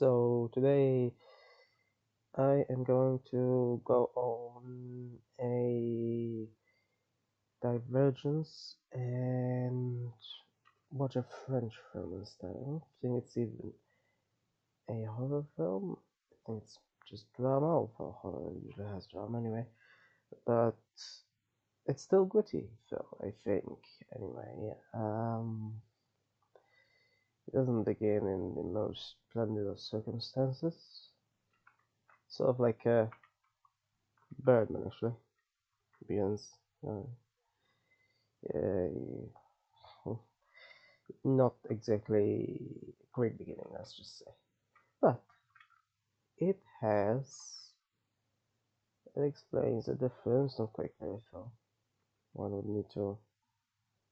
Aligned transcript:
So 0.00 0.50
today 0.54 1.12
I 2.34 2.64
am 2.70 2.84
going 2.84 3.20
to 3.32 3.82
go 3.84 4.10
on 4.16 5.18
a 5.38 6.48
divergence 7.60 8.76
and 8.94 10.10
watch 10.90 11.16
a 11.16 11.24
French 11.44 11.74
film 11.92 12.14
instead. 12.18 12.48
I 12.48 12.64
don't 12.64 12.82
think 13.02 13.22
it's 13.22 13.36
even 13.36 13.72
a 14.88 15.04
horror 15.04 15.44
film. 15.58 15.98
I 16.32 16.36
think 16.46 16.62
it's 16.62 16.78
just 17.06 17.30
drama. 17.34 17.66
Although 17.66 18.16
horror 18.22 18.54
usually 18.64 18.88
has 18.94 19.06
drama 19.06 19.38
anyway, 19.38 19.66
but 20.46 20.78
it's 21.84 22.02
still 22.02 22.24
gritty. 22.24 22.70
So 22.88 23.04
I 23.22 23.34
think 23.44 23.66
anyway. 24.16 24.72
Um, 24.94 25.82
doesn't 27.52 27.84
begin 27.84 28.26
in 28.26 28.54
the 28.54 28.62
most 28.62 29.16
splendid 29.30 29.66
of 29.66 29.78
circumstances. 29.80 31.10
Sort 32.28 32.50
of 32.50 32.60
like 32.60 32.86
a 32.86 33.10
Birdman, 34.44 34.84
actually. 34.86 35.14
Begins. 36.06 36.48
Uh, 36.86 37.02
yeah, 38.54 38.88
not 41.24 41.54
exactly 41.70 42.58
a 43.00 43.06
great 43.12 43.38
beginning, 43.38 43.66
let's 43.72 43.96
just 43.96 44.18
say. 44.18 44.30
But 45.00 45.20
it 46.38 46.58
has. 46.80 47.72
It 49.14 49.22
explains 49.22 49.86
the 49.86 49.94
difference, 49.94 50.58
not 50.58 50.72
quite 50.72 50.96
clear, 50.98 51.18
so 51.30 51.52
one 52.32 52.52
would 52.52 52.66
need 52.66 52.90
to 52.94 53.18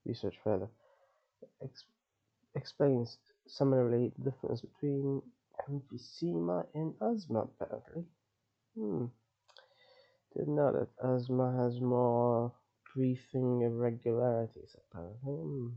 research 0.05 0.37
further. 0.43 0.69
Ex 1.61 1.85
explains 2.55 3.17
summarily 3.49 4.11
the 4.17 4.31
difference 4.31 4.61
between 4.61 5.21
emphysema 5.69 6.65
and 6.73 6.93
asthma, 7.01 7.41
apparently. 7.41 8.05
Hmm. 8.75 9.05
Didn't 10.35 10.55
know 10.55 10.71
that 10.71 10.89
asthma 11.05 11.51
has 11.63 11.81
more 11.81 12.53
breathing 12.93 13.61
irregularities, 13.61 14.75
apparently. 14.77 15.35
Hmm. 15.35 15.67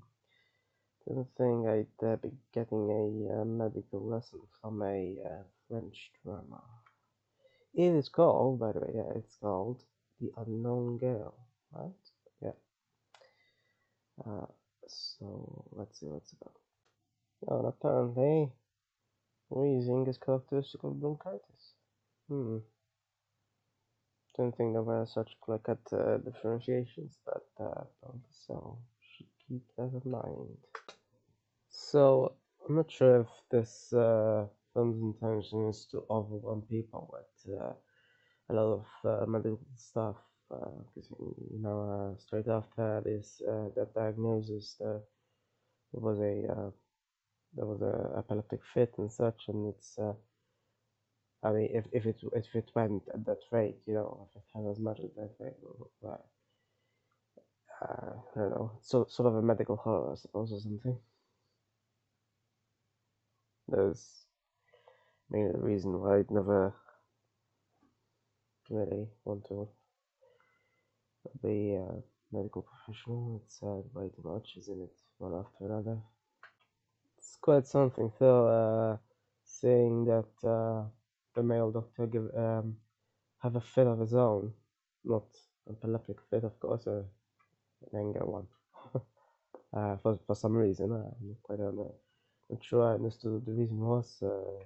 Didn't 1.06 1.29
think 1.37 1.67
I'd 1.67 2.06
uh, 2.06 2.17
be 2.17 2.31
getting 2.55 2.89
a 2.91 3.41
uh, 3.41 3.45
medical 3.45 4.01
lesson 4.01 4.41
from 4.61 4.83
a 4.83 5.17
uh, 5.25 5.42
French 5.69 6.12
drama. 6.23 6.62
It 7.75 7.95
is 7.95 8.09
called, 8.09 8.61
by 8.61 8.73
the 8.73 8.81
way, 8.81 8.92
yeah, 8.95 9.12
it's 9.17 9.36
called 9.36 9.83
The 10.20 10.31
Unknown 10.36 10.98
Girl, 10.98 11.34
right? 11.73 11.91
Yeah. 12.41 12.53
Uh, 14.25 14.47
so, 14.86 15.64
let's 15.73 15.98
see 15.98 16.07
what's 16.07 16.33
about. 16.33 16.55
And 17.48 17.67
apparently, 17.67 18.53
wheezing 19.51 20.07
is 20.07 20.19
characteristic 20.19 20.83
of 20.85 21.01
bronchitis. 21.01 21.75
Hmm. 22.29 22.59
Don't 24.37 24.57
think 24.57 24.73
there 24.73 24.83
were 24.83 25.07
such 25.07 25.37
clear-cut 25.43 25.81
uh, 25.93 26.17
differentiations, 26.19 27.19
but 27.27 27.45
uh, 27.61 27.85
so 28.31 28.79
should 29.01 29.27
keep 29.47 29.63
that 29.77 29.91
in 30.05 30.11
mind. 30.11 30.57
So 31.69 32.35
I'm 32.67 32.77
not 32.77 32.91
sure 32.91 33.20
if 33.20 33.27
this 33.51 33.93
uh, 33.93 34.47
film's 34.73 35.03
intention 35.03 35.69
is 35.69 35.87
to 35.91 36.05
overwhelm 36.09 36.63
people 36.63 37.13
with 37.13 37.61
uh, 37.61 37.75
a 38.48 38.55
lot 38.55 38.73
of 38.73 38.87
uh, 39.05 39.27
medical 39.27 39.59
stuff, 39.77 40.17
because 40.48 41.11
uh, 41.13 41.25
you 41.51 41.61
know, 41.61 42.15
uh, 42.15 42.19
straight 42.19 42.48
after 42.48 43.03
this 43.05 43.43
that 43.77 43.93
diagnosis, 43.95 44.77
there 44.79 45.03
was 45.93 46.19
a 46.20 46.73
there 47.55 47.67
was 47.67 47.83
a 47.83 48.19
epileptic 48.19 48.61
fit 48.75 48.95
and 48.98 49.11
such, 49.12 49.48
and 49.48 49.75
it's. 49.75 49.98
I 51.45 51.53
mean, 51.53 51.70
if, 51.72 51.86
if 51.92 52.06
it 52.06 52.17
if 52.34 52.55
it 52.55 52.70
went 52.75 53.03
at 53.14 53.25
that 53.27 53.39
rate, 53.50 53.78
you 53.86 53.95
know, 53.95 54.28
if 54.31 54.36
it 54.36 54.45
had 54.55 54.70
as 54.70 54.78
much 54.78 55.00
as 55.00 55.11
that 55.17 55.31
rate, 55.41 55.55
well, 56.00 56.24
uh, 57.83 58.14
I 58.36 58.39
don't 58.39 58.51
know, 58.51 58.73
so 58.83 59.07
sort 59.08 59.29
of 59.29 59.36
a 59.36 59.42
medical 59.42 59.77
horror, 59.77 60.13
I 60.13 60.17
suppose, 60.17 60.52
or 60.52 60.61
something. 60.61 60.98
There's 63.69 64.24
maybe 65.30 65.51
the 65.52 65.58
reason 65.58 66.01
why 66.01 66.19
I'd 66.19 66.30
never 66.30 66.74
really 68.70 69.08
want 69.24 69.45
to 69.48 69.69
be 71.42 71.74
a 71.74 71.89
medical 72.33 72.63
professional. 72.63 73.42
It's 73.45 73.63
uh, 73.63 73.83
way 73.95 74.08
too 74.08 74.23
much, 74.24 74.57
isn't 74.58 74.83
it? 74.83 74.96
One 75.19 75.34
after 75.34 75.67
another. 75.67 75.98
It's 77.22 77.36
quite 77.40 77.66
something, 77.66 78.12
though, 78.18 78.46
uh, 78.48 78.96
saying 79.44 80.05
that. 80.06 80.33
Uh, 80.46 80.90
the 81.34 81.42
male 81.42 81.70
doctor 81.70 82.06
give 82.06 82.28
um, 82.36 82.77
have 83.38 83.56
a 83.56 83.60
fit 83.60 83.86
of 83.86 83.98
his 84.00 84.14
own, 84.14 84.52
not 85.05 85.24
an 85.66 85.77
epileptic 85.77 86.18
fit, 86.30 86.44
of 86.44 86.58
course, 86.60 86.86
or 86.86 87.06
an 87.92 87.98
anger 87.98 88.24
one. 88.24 88.46
uh, 89.74 89.96
for 89.98 90.18
for 90.27 90.34
some 90.34 90.55
reason, 90.56 90.92
uh, 90.92 91.10
I'm 91.20 91.36
quite 91.42 91.60
uh, 91.60 91.72
not 91.72 92.62
sure 92.62 92.83
I 92.90 92.94
understood 92.94 93.46
the 93.46 93.52
reason 93.52 93.78
was. 93.80 94.22
Uh, 94.22 94.64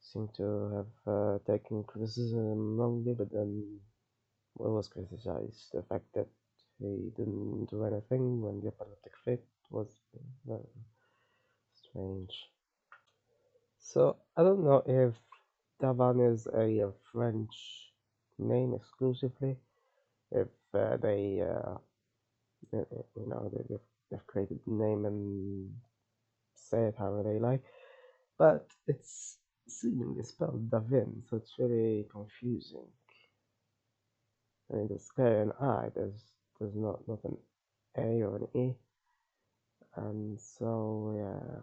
seemed 0.00 0.34
to 0.34 0.70
have 0.76 1.14
uh, 1.14 1.38
taken 1.46 1.82
criticism 1.84 2.76
wrongly, 2.76 3.14
but 3.14 3.30
then 3.32 3.80
what 4.54 4.70
was 4.70 4.88
criticized? 4.88 5.70
The 5.72 5.82
fact 5.82 6.06
that 6.14 6.28
he 6.78 7.10
didn't 7.16 7.66
do 7.70 7.84
anything 7.84 8.42
when 8.42 8.60
the 8.60 8.68
epileptic 8.68 9.14
fit 9.24 9.44
was 9.70 9.88
uh, 10.50 10.56
strange. 11.94 12.34
So 13.80 14.16
I 14.36 14.42
don't 14.44 14.64
know 14.64 14.82
if 14.86 15.14
Tavan 15.82 16.32
is 16.34 16.46
a, 16.48 16.88
a 16.88 16.92
French 17.12 17.54
name 18.38 18.74
exclusively. 18.74 19.56
If 20.32 20.48
uh, 20.74 20.98
they, 20.98 21.42
uh, 21.42 21.76
you 22.72 23.28
know, 23.28 23.50
they, 23.52 23.76
they've 24.10 24.26
created 24.26 24.60
the 24.66 24.72
name 24.74 25.06
and 25.06 25.70
say 26.56 26.84
it 26.84 26.96
however 26.98 27.24
they 27.24 27.40
like, 27.40 27.62
but 28.38 28.66
it's 28.88 29.38
seemingly 29.68 30.24
spelled 30.24 30.70
Davin, 30.70 31.22
so 31.28 31.38
it's 31.38 31.54
really 31.58 32.06
confusing. 32.12 32.88
I 34.72 34.76
mean, 34.76 34.88
there's 34.88 35.10
K 35.16 35.22
and 35.42 35.52
I, 35.60 35.90
there's 35.94 36.24
there's 36.60 36.76
not 36.76 37.00
not 37.08 37.20
an 37.24 37.38
A 37.98 38.22
or 38.24 38.36
an 38.38 38.48
E, 38.60 38.74
and 39.96 40.40
so 40.40 41.14
yeah, 41.18 41.60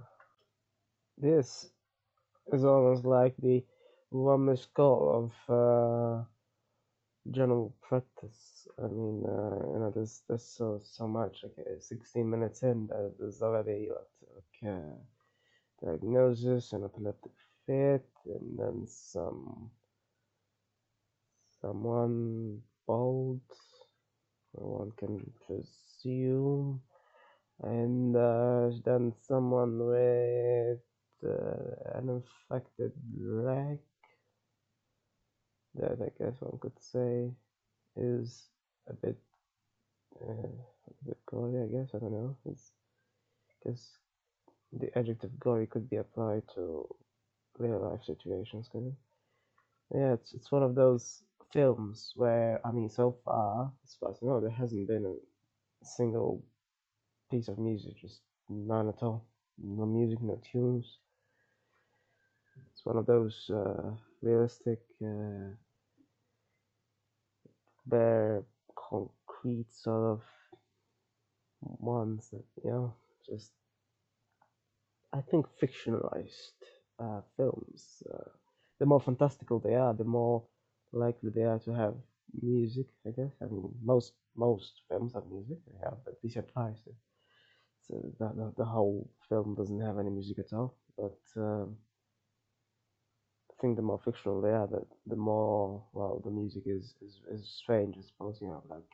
this 1.18 1.72
is 2.54 2.64
almost 2.66 3.06
like 3.06 3.36
the 3.38 3.64
missed 4.12 4.74
call 4.74 5.02
of 5.26 5.32
uh, 5.50 6.24
general 7.32 7.74
practice. 7.82 8.68
I 8.78 8.88
mean, 8.88 9.24
uh, 9.26 9.74
you 9.74 9.80
know, 9.80 9.92
there's 9.94 10.24
there's 10.28 10.46
so 10.46 10.80
so 10.84 11.08
much. 11.08 11.44
Okay, 11.46 11.80
16 11.80 12.30
minutes 12.30 12.64
in, 12.64 12.88
there's 13.20 13.42
already 13.42 13.90
like 13.90 14.72
uh, 14.72 14.96
diagnosis 15.84 16.74
and 16.74 16.86
epileptic 16.86 17.34
fit, 17.66 18.06
and 18.26 18.58
then 18.60 18.86
some 18.88 19.72
someone 21.62 22.62
bold, 22.88 23.42
one 24.54 24.92
can 24.98 25.20
presume, 25.46 26.82
and 27.62 28.16
uh, 28.16 28.70
then 28.86 29.14
someone 29.22 29.78
with 29.88 30.80
an 31.24 32.10
infected 32.10 32.92
leg 33.18 33.80
that 35.76 35.98
I 36.02 36.10
guess 36.24 36.42
one 36.42 36.60
could 36.60 36.80
say 36.80 37.32
is 37.96 38.48
a 38.88 38.94
bit 38.94 39.18
uh, 40.22 40.34
a 40.34 41.06
bit 41.06 41.18
gory. 41.26 41.62
I 41.62 41.68
guess 41.68 41.92
I 41.94 42.00
don't 42.00 42.12
know. 42.12 42.36
It's 42.46 42.72
because 43.64 43.98
the 44.74 44.98
adjective 44.98 45.40
gory 45.40 45.68
could 45.68 45.90
be 45.90 45.98
applied 45.98 46.44
to 46.56 46.88
real 47.58 47.80
life 47.80 48.04
situations, 48.06 48.70
could 48.72 48.88
it? 48.88 48.94
Yeah, 49.94 50.14
it's 50.14 50.34
it's 50.34 50.52
one 50.52 50.64
of 50.64 50.76
those 50.76 51.24
films 51.54 52.14
where 52.16 52.62
I 52.66 52.72
mean, 52.72 52.90
so 52.90 53.18
far, 53.26 53.72
as 53.84 53.96
far 54.00 54.12
as 54.12 54.18
I 54.22 54.26
know, 54.26 54.40
there 54.40 54.50
hasn't 54.50 54.88
been 54.88 55.06
a 55.06 55.86
single 55.86 56.44
piece 57.30 57.48
of 57.48 57.60
music, 57.60 57.98
just 58.02 58.22
none 58.50 58.90
at 58.90 59.04
all. 59.04 59.26
No 59.58 59.86
music, 59.86 60.22
no 60.22 60.40
tunes. 60.52 61.00
It's 62.72 62.86
one 62.86 62.98
of 62.98 63.06
those 63.06 63.50
uh, 63.50 63.92
realistic, 64.22 64.80
uh, 65.04 65.56
bare, 67.86 68.44
concrete 68.76 69.72
sort 69.72 70.04
of 70.14 70.22
ones 71.80 72.30
that 72.32 72.44
you 72.64 72.70
know 72.72 72.94
just. 73.28 73.52
I 75.14 75.22
think 75.22 75.46
fictionalized 75.62 76.60
uh, 77.00 77.22
films. 77.38 78.04
Uh, 78.14 78.30
the 78.80 78.86
more 78.86 79.00
fantastical 79.02 79.60
they 79.60 79.76
are, 79.76 79.94
the 79.94 80.04
more 80.04 80.44
likely 80.92 81.30
they 81.30 81.44
are 81.44 81.60
to 81.60 81.72
have 81.74 81.96
music. 82.42 82.88
I 83.06 83.12
guess. 83.12 83.34
I 83.42 83.46
mean, 83.46 83.74
most 83.84 84.14
most 84.36 84.82
films 84.90 85.14
have 85.14 85.28
music. 85.28 85.58
They 85.68 85.80
have 85.84 86.00
at 86.08 86.24
least 86.24 86.38
applies 86.38 86.82
to. 86.84 86.92
So 87.88 88.14
that 88.20 88.36
the, 88.38 88.54
the 88.58 88.66
whole 88.66 89.10
film 89.30 89.56
doesn't 89.56 89.82
have 89.82 90.00
any 90.00 90.10
music 90.10 90.40
at 90.40 90.54
all, 90.54 90.76
but. 90.98 91.20
Um, 91.38 91.78
think 93.62 93.78
the 93.78 93.84
more 93.84 94.00
fictional 94.04 94.42
they 94.42 94.50
are, 94.52 94.68
the 94.68 94.86
the 95.08 95.18
more 95.18 95.84
well 95.94 96.22
the 96.26 96.32
music 96.32 96.64
is 96.68 96.96
is, 97.02 97.22
is 97.32 97.50
strange. 97.62 97.96
I 97.98 98.02
suppose 98.04 98.40
you 98.42 98.48
know, 98.50 98.64
like 98.70 98.92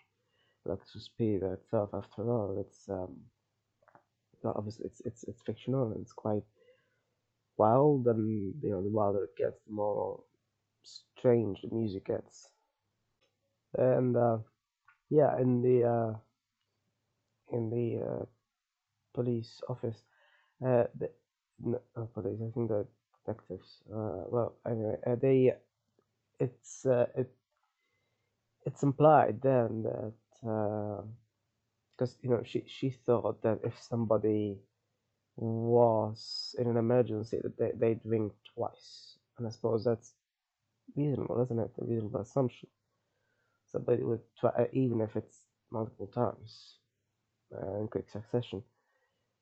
like 0.66 0.80
Suspiria 0.86 1.54
itself. 1.54 1.92
After 1.94 2.30
all, 2.32 2.58
it's 2.60 2.90
um, 2.90 3.18
obviously 4.46 4.86
it's 4.86 5.02
it's 5.06 5.24
it's 5.26 5.42
fictional 5.44 5.92
and 5.92 6.02
it's 6.02 6.14
quite 6.14 6.44
wild, 7.58 8.08
and 8.08 8.54
you 8.64 8.70
know, 8.72 8.82
the 8.84 8.90
wilder 8.90 9.26
it 9.26 9.36
gets, 9.38 9.60
the 9.68 9.74
more 9.74 10.24
strange 10.84 11.62
the 11.62 11.76
music 11.76 12.06
gets. 12.06 12.50
And 13.78 14.16
uh, 14.18 14.40
yeah, 15.10 15.38
in 15.40 15.62
the 15.62 15.84
uh, 15.88 16.14
in 17.56 17.70
the 17.70 18.06
uh, 18.06 18.26
police 19.14 19.62
office, 19.70 20.04
uh, 20.66 20.86
the 21.00 21.10
no, 21.60 21.80
police, 22.14 22.40
I 22.42 22.52
think 22.54 22.70
the 22.70 22.88
Uh, 23.28 24.24
well, 24.30 24.56
anyway, 24.70 24.96
uh, 25.06 25.16
they 25.16 25.54
it's 26.40 26.86
uh, 26.86 27.08
it 27.16 27.32
it's 28.66 28.84
implied 28.84 29.42
then 29.42 29.84
that 29.84 30.14
because 31.98 32.18
you 32.22 32.30
know 32.30 32.44
she 32.46 32.64
she 32.68 32.90
thought 32.92 33.42
that 33.44 33.60
if 33.64 33.80
somebody 33.82 34.58
was 35.38 36.56
in 36.60 36.68
an 36.68 36.78
emergency 36.78 37.40
that 37.44 37.58
they, 37.58 37.72
they'd 37.76 38.02
ring 38.06 38.32
twice, 38.56 39.18
and 39.38 39.48
I 39.48 39.52
suppose 39.52 39.84
that's 39.86 40.14
reasonable, 40.96 41.42
isn't 41.44 41.60
it? 41.60 41.72
A 41.82 41.86
reasonable 41.86 42.22
assumption. 42.22 42.70
Somebody 43.72 44.04
would 44.04 44.22
try, 44.40 44.52
uh, 44.52 44.66
even 44.74 45.02
if 45.02 45.16
it's 45.16 45.40
multiple 45.72 46.08
times 46.08 46.78
uh, 47.56 47.80
in 47.80 47.88
quick 47.88 48.10
succession. 48.10 48.64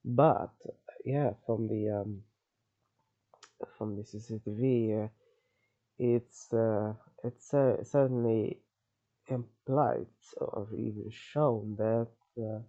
But 0.05 0.53
yeah, 1.05 1.31
from 1.45 1.67
the 1.67 1.89
um, 2.01 2.21
from 3.77 3.95
the 3.97 4.03
CCTV, 4.03 5.05
uh, 5.05 5.07
it's 5.99 6.53
uh, 6.53 6.93
it's 7.23 7.53
uh, 7.53 7.83
certainly 7.83 8.59
implied 9.27 10.07
or 10.37 10.67
even 10.73 11.09
shown 11.11 11.75
that 11.77 12.07
uh, 12.41 12.59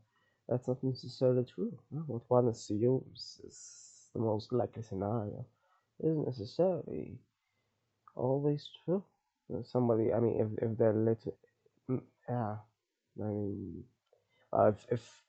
that's 0.49 0.69
not 0.69 0.83
necessarily 0.83 1.44
true. 1.44 1.77
What 2.06 2.23
one 2.29 2.49
assumes 2.49 3.41
is 3.44 4.11
the 4.15 4.21
most 4.21 4.53
likely 4.53 4.83
scenario 4.83 5.44
isn't 6.00 6.27
necessarily 6.27 7.19
always 8.17 8.69
true. 8.85 9.05
Somebody, 9.65 10.12
I 10.12 10.21
mean, 10.21 10.41
if 10.41 10.71
if 10.71 10.79
they're 10.79 10.93
lit, 10.93 11.23
mm, 11.88 12.03
yeah, 12.29 12.56
I 13.23 13.25
mean, 13.25 13.85
uh, 14.53 14.73
if 14.75 14.87
if 14.91 15.23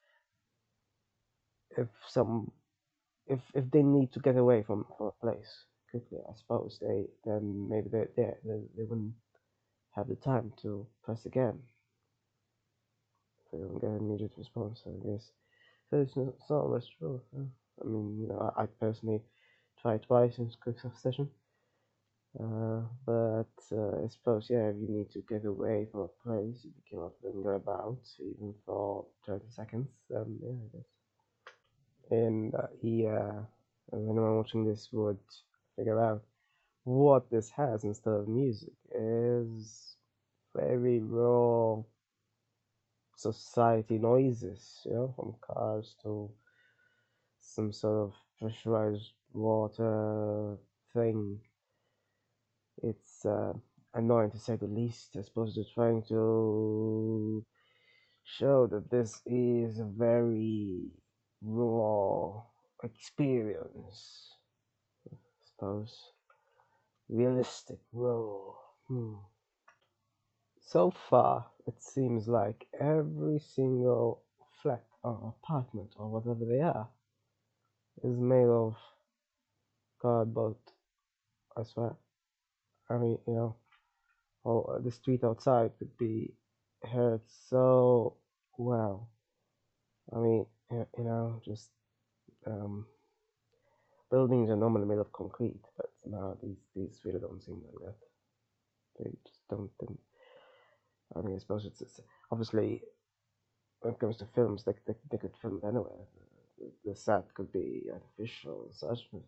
if 1.77 1.87
some 2.07 2.51
if 3.27 3.41
if 3.53 3.69
they 3.71 3.83
need 3.83 4.11
to 4.13 4.19
get 4.19 4.37
away 4.37 4.63
from, 4.63 4.85
from 4.97 5.07
a 5.07 5.11
place 5.11 5.65
quickly, 5.91 6.19
I 6.29 6.33
suppose 6.35 6.79
they 6.81 7.07
then 7.25 7.67
maybe 7.69 7.89
they 7.89 8.07
they 8.15 8.33
they, 8.43 8.59
they 8.77 8.83
wouldn't 8.83 9.15
have 9.95 10.07
the 10.09 10.15
time 10.15 10.53
to 10.63 10.87
press 11.03 11.25
again. 11.25 11.63
If 13.45 13.51
they 13.51 13.57
don't 13.57 13.79
get 13.79 13.89
an 13.89 13.97
immediate 13.97 14.37
response, 14.37 14.83
I 14.85 14.91
guess. 15.05 15.31
So 15.89 16.01
it's 16.01 16.15
not, 16.15 16.27
it's 16.29 16.49
not 16.49 16.61
always 16.63 16.87
true. 16.87 17.21
huh? 17.35 17.45
I 17.81 17.85
mean, 17.87 18.19
you 18.21 18.27
know, 18.27 18.53
I, 18.57 18.63
I 18.63 18.65
personally 18.67 19.23
tried 19.81 20.03
twice 20.03 20.37
in 20.39 20.51
quick 20.61 20.79
succession. 20.79 21.31
Uh, 22.39 22.83
but 23.05 23.53
uh, 23.73 24.03
I 24.03 24.07
suppose, 24.07 24.47
yeah, 24.49 24.69
if 24.69 24.77
you 24.77 24.87
need 24.87 25.11
to 25.11 25.21
get 25.23 25.43
away 25.45 25.87
from 25.91 26.01
a 26.01 26.07
place, 26.23 26.63
you 26.63 26.71
cannot 26.89 27.13
linger 27.23 27.55
about 27.55 27.99
even 28.19 28.53
for 28.65 29.05
30 29.25 29.49
seconds, 29.49 29.89
then 30.09 30.39
yeah, 30.41 30.51
I 30.51 30.77
guess. 30.77 30.96
And 32.11 32.53
uh, 32.53 32.67
yeah, 32.81 33.43
anyone 33.93 34.37
watching 34.37 34.65
this 34.65 34.89
would 34.91 35.19
figure 35.75 35.99
out 36.01 36.23
what 36.83 37.29
this 37.29 37.49
has 37.51 37.83
instead 37.83 38.13
of 38.13 38.27
music 38.27 38.73
is 38.91 39.95
very 40.55 40.99
raw 40.99 41.81
society 43.17 43.97
noises, 43.97 44.81
you 44.85 44.93
know, 44.93 45.13
from 45.15 45.35
cars 45.41 45.95
to 46.03 46.31
some 47.41 47.71
sort 47.71 47.95
of 48.09 48.13
pressurized 48.39 49.13
water 49.33 50.57
thing. 50.93 51.39
It's 52.81 53.25
uh, 53.25 53.53
annoying 53.93 54.31
to 54.31 54.39
say 54.39 54.55
the 54.55 54.65
least. 54.67 55.15
I 55.15 55.21
suppose 55.21 55.53
they're 55.55 55.63
trying 55.75 56.01
to 56.09 57.45
show 58.23 58.67
that 58.67 58.89
this 58.89 59.21
is 59.25 59.79
a 59.79 59.85
very 59.85 60.91
raw 61.47 62.43
experience. 62.83 64.35
I 65.11 65.15
suppose 65.45 66.11
realistic, 67.09 67.79
raw. 67.93 68.53
Hmm. 68.87 69.15
So 70.61 70.91
far, 71.09 71.45
it 71.65 71.81
seems 71.81 72.27
like 72.27 72.67
every 72.79 73.39
single 73.39 74.23
flat 74.61 74.83
or 75.03 75.33
apartment 75.41 75.93
or 75.97 76.09
whatever 76.09 76.45
they 76.45 76.61
are 76.61 76.89
is 78.03 78.17
made 78.17 78.47
of 78.47 78.75
cardboard. 80.01 80.57
I 81.55 81.63
swear. 81.63 81.95
I 82.89 82.97
mean, 82.97 83.17
you 83.27 83.33
know, 83.33 83.55
or 84.43 84.81
the 84.83 84.91
street 84.91 85.23
outside 85.23 85.71
could 85.79 85.97
be 85.97 86.33
heard 86.83 87.21
so 87.49 88.15
well. 88.57 89.09
I 90.13 90.19
mean, 90.19 90.45
you 90.71 90.87
you 90.97 91.03
know, 91.05 91.41
just 91.45 91.69
um, 92.47 92.85
buildings 94.11 94.49
are 94.49 94.57
normally 94.57 94.87
made 94.87 94.99
of 94.99 95.11
concrete, 95.13 95.61
but 95.77 95.89
now 96.05 96.37
these 96.43 96.57
these 96.75 97.01
really 97.05 97.19
don't 97.19 97.43
seem 97.43 97.61
like 97.65 97.85
that. 97.85 97.95
They 98.99 99.11
just 99.27 99.41
don't. 99.49 99.71
I 101.15 101.21
mean, 101.21 101.35
I 101.35 101.39
suppose 101.39 101.65
it's, 101.65 101.81
it's 101.81 102.01
obviously 102.31 102.83
when 103.81 103.93
it 103.93 103.99
comes 103.99 104.17
to 104.17 104.27
films, 104.35 104.63
they 104.65 104.73
they, 104.87 104.95
they 105.11 105.17
could 105.17 105.35
film 105.41 105.59
it 105.63 105.67
anywhere. 105.67 106.05
The, 106.59 106.71
the 106.91 106.95
set 106.95 107.33
could 107.35 107.51
be 107.53 107.83
artificial 107.93 108.65
and 108.65 108.75
such. 108.75 109.07
But 109.11 109.23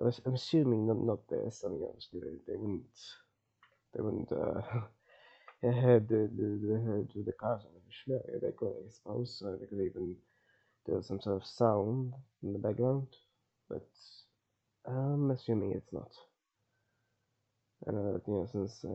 I 0.00 0.04
was, 0.04 0.20
I'm 0.26 0.34
assuming 0.34 0.86
not 0.86 0.98
not 1.04 1.28
this. 1.28 1.64
I 1.66 1.70
mean, 1.70 1.84
obviously 1.88 2.20
they, 2.20 2.52
they 2.52 2.58
wouldn't 2.58 2.98
they 3.94 4.02
wouldn't 4.02 4.32
uh, 4.32 4.62
head 5.62 6.08
the 6.08 6.30
the 6.36 6.48
the, 6.62 7.08
the, 7.14 7.22
the 7.24 7.32
cars 7.32 7.62
artificially. 7.66 8.40
They 8.42 8.52
could, 8.56 8.74
I 8.86 8.90
suppose. 8.90 9.42
Uh, 9.46 9.56
they 9.60 9.66
could 9.66 9.84
even 9.84 10.16
do 10.88 11.02
some 11.02 11.20
sort 11.20 11.36
of 11.42 11.46
sound 11.46 12.14
in 12.42 12.52
the 12.54 12.58
background, 12.58 13.08
but 13.68 13.86
I'm 14.86 15.30
assuming 15.30 15.72
it's 15.72 15.92
not. 15.92 16.12
And 17.86 17.96
uh, 17.98 18.18
you 18.26 18.34
know, 18.34 18.48
since 18.52 18.84
uh, 18.84 18.88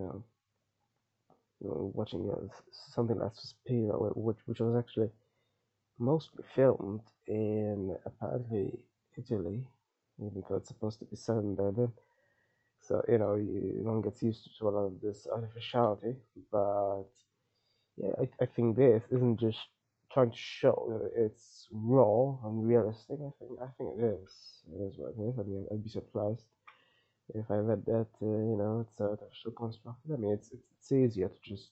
you 1.61 1.67
know, 1.69 1.91
watching 1.93 2.21
you 2.21 2.27
know, 2.31 2.49
something 2.71 3.19
like 3.19 3.35
Suspiria, 3.35 3.93
which 3.93 4.37
which 4.45 4.59
was 4.59 4.75
actually 4.77 5.09
mostly 5.99 6.43
filmed 6.55 7.01
in 7.27 7.95
apparently 8.05 8.79
Italy, 9.17 9.67
even 10.19 10.43
though 10.49 10.57
it's 10.57 10.69
supposed 10.69 10.99
to 10.99 11.05
be 11.05 11.17
in 11.27 11.55
Berlin. 11.55 11.91
So 12.81 13.03
you 13.09 13.19
know, 13.19 13.35
you, 13.35 13.79
one 13.83 14.01
gets 14.01 14.23
used 14.23 14.49
to 14.59 14.67
a 14.67 14.71
lot 14.71 14.85
of 14.87 15.01
this 15.01 15.27
artificiality, 15.33 16.15
but 16.51 17.05
yeah, 17.97 18.13
I, 18.21 18.29
I 18.43 18.47
think 18.47 18.77
this 18.77 19.03
isn't 19.11 19.39
just 19.39 19.59
trying 20.13 20.31
to 20.31 20.37
show 20.37 20.87
that 20.89 21.11
it's 21.25 21.67
raw 21.71 22.37
and 22.45 22.67
realistic. 22.67 23.17
I 23.19 23.31
think 23.39 23.51
I 23.61 23.67
think 23.77 23.89
it 23.99 24.03
is. 24.05 24.63
It 24.73 24.81
is 24.87 24.93
what 24.97 25.13
it 25.17 25.29
is. 25.29 25.39
I 25.39 25.43
mean, 25.43 25.65
I'd 25.71 25.83
be 25.83 25.89
surprised 25.89 26.45
if 27.33 27.49
I 27.49 27.55
read 27.55 27.85
that. 27.85 28.07
Uh, 28.21 28.25
you 28.25 28.57
know, 28.57 28.85
it's 28.87 29.01
artificial 29.01 29.51
constructed. 29.51 30.13
I 30.13 30.17
mean, 30.17 30.33
it's, 30.33 30.51
it's 30.51 30.67
it's 30.77 30.91
easier 30.91 31.29
to 31.29 31.41
just. 31.43 31.71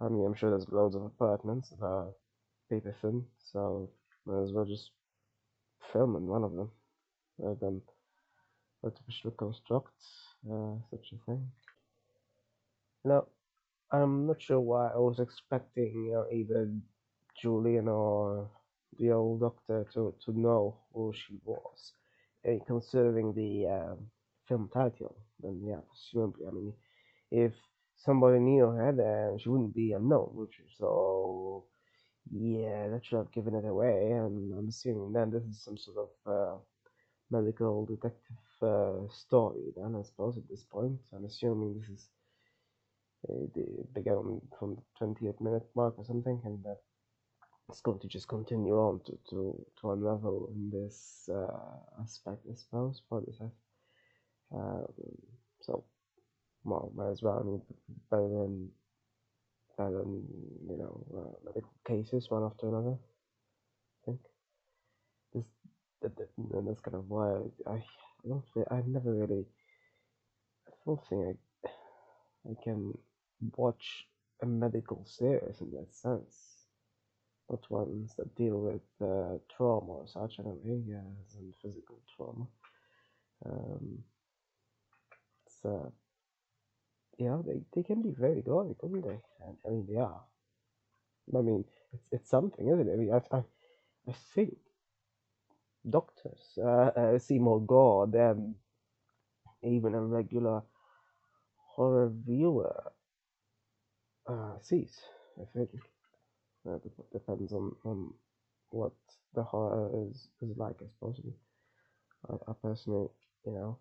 I 0.00 0.08
mean, 0.08 0.24
I'm 0.26 0.34
sure 0.34 0.50
there's 0.50 0.68
loads 0.70 0.94
of 0.96 1.02
apartments 1.04 1.70
that 1.70 1.84
are 1.84 2.08
paper 2.70 2.94
thin, 3.02 3.24
so 3.52 3.90
might 4.26 4.42
as 4.42 4.52
well 4.52 4.64
just 4.64 4.90
film 5.92 6.16
in 6.16 6.26
one 6.26 6.44
of 6.44 6.52
them 6.54 6.70
rather 7.38 7.58
than 7.60 7.82
artificially 8.84 9.34
construct 9.36 9.94
uh, 10.50 10.74
such 10.90 11.12
a 11.12 11.16
thing. 11.26 11.50
Now, 13.04 13.26
I'm 13.92 14.26
not 14.26 14.40
sure 14.40 14.60
why 14.60 14.88
I 14.88 14.98
was 14.98 15.18
expecting 15.18 16.04
you 16.06 16.12
know, 16.12 16.26
either 16.30 16.70
Julian 17.40 17.88
or 17.88 18.48
the 18.98 19.10
old 19.10 19.40
doctor 19.40 19.86
to, 19.94 20.14
to 20.24 20.38
know 20.38 20.76
who 20.94 21.12
she 21.14 21.38
was. 21.44 21.92
And 22.44 22.64
considering 22.66 23.34
the 23.34 23.66
um, 23.66 23.98
film 24.48 24.70
title, 24.72 25.16
then 25.42 25.60
yeah, 25.64 25.80
presumably, 25.88 26.46
I 26.46 26.50
mean, 26.52 26.72
if 27.30 27.52
somebody 27.96 28.38
knew 28.38 28.66
her, 28.66 28.92
then 28.92 29.38
she 29.38 29.48
wouldn't 29.48 29.74
be 29.74 29.92
unknown, 29.92 30.30
would 30.34 30.48
she? 30.52 30.62
So, 30.78 31.64
yeah, 32.32 32.88
that 32.88 33.04
should 33.04 33.18
have 33.18 33.32
given 33.32 33.54
it 33.54 33.64
away. 33.64 34.12
And 34.12 34.52
I'm 34.56 34.68
assuming 34.68 35.12
then 35.12 35.30
this 35.30 35.42
is 35.44 35.62
some 35.64 35.76
sort 35.76 35.96
of 35.98 36.32
uh, 36.32 36.58
medical 37.30 37.86
detective 37.86 38.36
uh, 38.62 39.08
story, 39.12 39.72
then 39.76 39.96
I 39.98 40.02
suppose 40.02 40.36
at 40.36 40.48
this 40.48 40.64
point. 40.70 40.98
I'm 41.14 41.24
assuming 41.24 41.78
this 41.80 41.88
is 41.88 42.08
the 43.26 43.84
began 43.94 44.40
from 44.58 44.76
the 44.76 45.06
20th 45.06 45.40
minute 45.40 45.66
mark 45.74 45.98
or 45.98 46.04
something, 46.04 46.40
and 46.44 46.64
it's 47.68 47.80
going 47.80 47.98
to 48.00 48.08
just 48.08 48.28
continue 48.28 48.74
on 48.74 49.00
to 49.06 49.12
to, 49.30 49.66
to 49.80 49.90
unravel 49.92 50.50
in 50.54 50.70
this 50.70 51.28
uh, 51.32 52.02
aspect, 52.02 52.46
I 52.50 52.54
suppose, 52.54 53.02
for 53.08 53.20
this 53.20 53.40
Um, 54.52 54.86
so, 55.60 55.84
well, 56.64 56.92
might 56.94 57.10
as 57.10 57.22
well. 57.22 57.38
I 57.40 57.44
mean, 57.44 57.62
better 58.10 58.28
than 58.28 58.70
better 59.76 59.98
than 59.98 60.24
you 60.68 60.76
know 60.78 61.06
uh, 61.16 61.60
cases 61.86 62.30
one 62.30 62.44
after 62.44 62.68
another. 62.68 62.96
I 62.96 64.06
think 64.06 64.20
this 65.34 65.44
that, 66.02 66.16
that, 66.16 66.28
and 66.54 66.66
that's 66.68 66.80
kind 66.80 66.96
of 66.96 67.08
why 67.08 67.36
I, 67.66 67.72
I 67.74 68.28
don't 68.28 68.44
think 68.52 68.66
I've 68.70 68.86
never 68.88 69.12
really 69.12 69.44
I 70.68 70.72
don't 70.86 71.06
think 71.08 71.38
I 71.66 71.70
I 72.50 72.54
can 72.64 72.94
watch 73.56 74.06
a 74.42 74.46
medical 74.46 75.04
series 75.06 75.60
in 75.60 75.70
that 75.72 75.94
sense. 75.94 76.66
Not 77.50 77.70
ones 77.70 78.14
that 78.16 78.34
deal 78.36 78.60
with 78.60 78.82
uh, 79.02 79.38
trauma 79.56 79.92
or 79.92 80.06
such, 80.06 80.38
I 80.38 80.42
know, 80.44 80.58
yeah, 80.64 80.98
and 80.98 81.54
physical 81.62 81.98
trauma. 82.16 82.46
Um, 83.44 83.98
so 85.62 85.92
yeah, 87.18 87.38
they, 87.46 87.60
they 87.74 87.82
can 87.82 88.02
be 88.02 88.10
very 88.10 88.40
gory, 88.40 88.74
couldn't 88.80 89.02
they? 89.02 89.20
And, 89.46 89.56
I 89.66 89.70
mean, 89.70 89.86
they 89.90 89.98
are. 90.00 90.22
I 91.36 91.42
mean, 91.42 91.64
it's, 91.92 92.04
it's 92.12 92.30
something, 92.30 92.66
isn't 92.66 92.88
it? 92.88 92.92
I 92.92 92.96
mean, 92.96 93.12
I, 93.12 93.36
I, 93.36 93.42
I 94.08 94.14
think 94.34 94.56
doctors 95.88 96.58
uh, 96.58 96.90
uh, 96.96 97.18
see 97.18 97.38
more 97.38 97.60
gore 97.60 98.06
than 98.06 98.54
even 99.62 99.94
a 99.94 100.00
regular 100.00 100.62
horror 101.56 102.10
viewer 102.26 102.92
uh, 104.30 104.58
sees. 104.62 104.94
I 105.40 105.44
think 105.54 105.70
uh, 106.68 106.78
depends 107.12 107.52
on, 107.52 107.74
on 107.84 108.14
what 108.70 108.92
the 109.34 109.42
horror 109.42 109.90
is, 110.08 110.28
is 110.42 110.56
like. 110.56 110.76
I 110.82 110.86
suppose. 110.94 111.20
I, 112.30 112.34
I 112.50 112.54
personally, 112.62 113.10
you 113.44 113.52
know, 113.52 113.78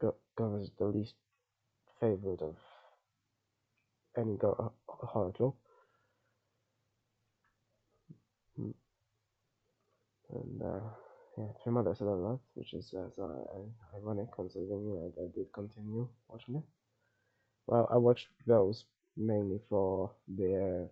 go, 0.00 0.14
as 0.62 0.70
the 0.78 0.86
least 0.86 1.14
favorite 2.00 2.42
of 2.42 2.56
any 4.16 4.36
go, 4.36 4.72
horror 4.88 5.32
joke. 5.38 5.56
Mm, 8.58 8.72
And 10.28 10.60
uh, 10.62 10.80
yeah, 11.38 11.46
Three 11.62 11.72
Mothers 11.72 12.00
a 12.02 12.04
lot, 12.04 12.40
which 12.54 12.74
is 12.74 12.92
uh, 12.92 13.08
so, 13.16 13.24
uh, 13.24 13.96
ironic 13.96 14.30
considering 14.34 14.84
know, 14.92 15.12
I 15.18 15.28
did 15.34 15.50
continue 15.52 16.06
watching 16.28 16.56
it. 16.56 16.64
Well, 17.66 17.86
I 17.90 17.98
watched 17.98 18.28
those 18.46 18.86
mainly 19.16 19.60
for 19.68 20.10
their 20.28 20.86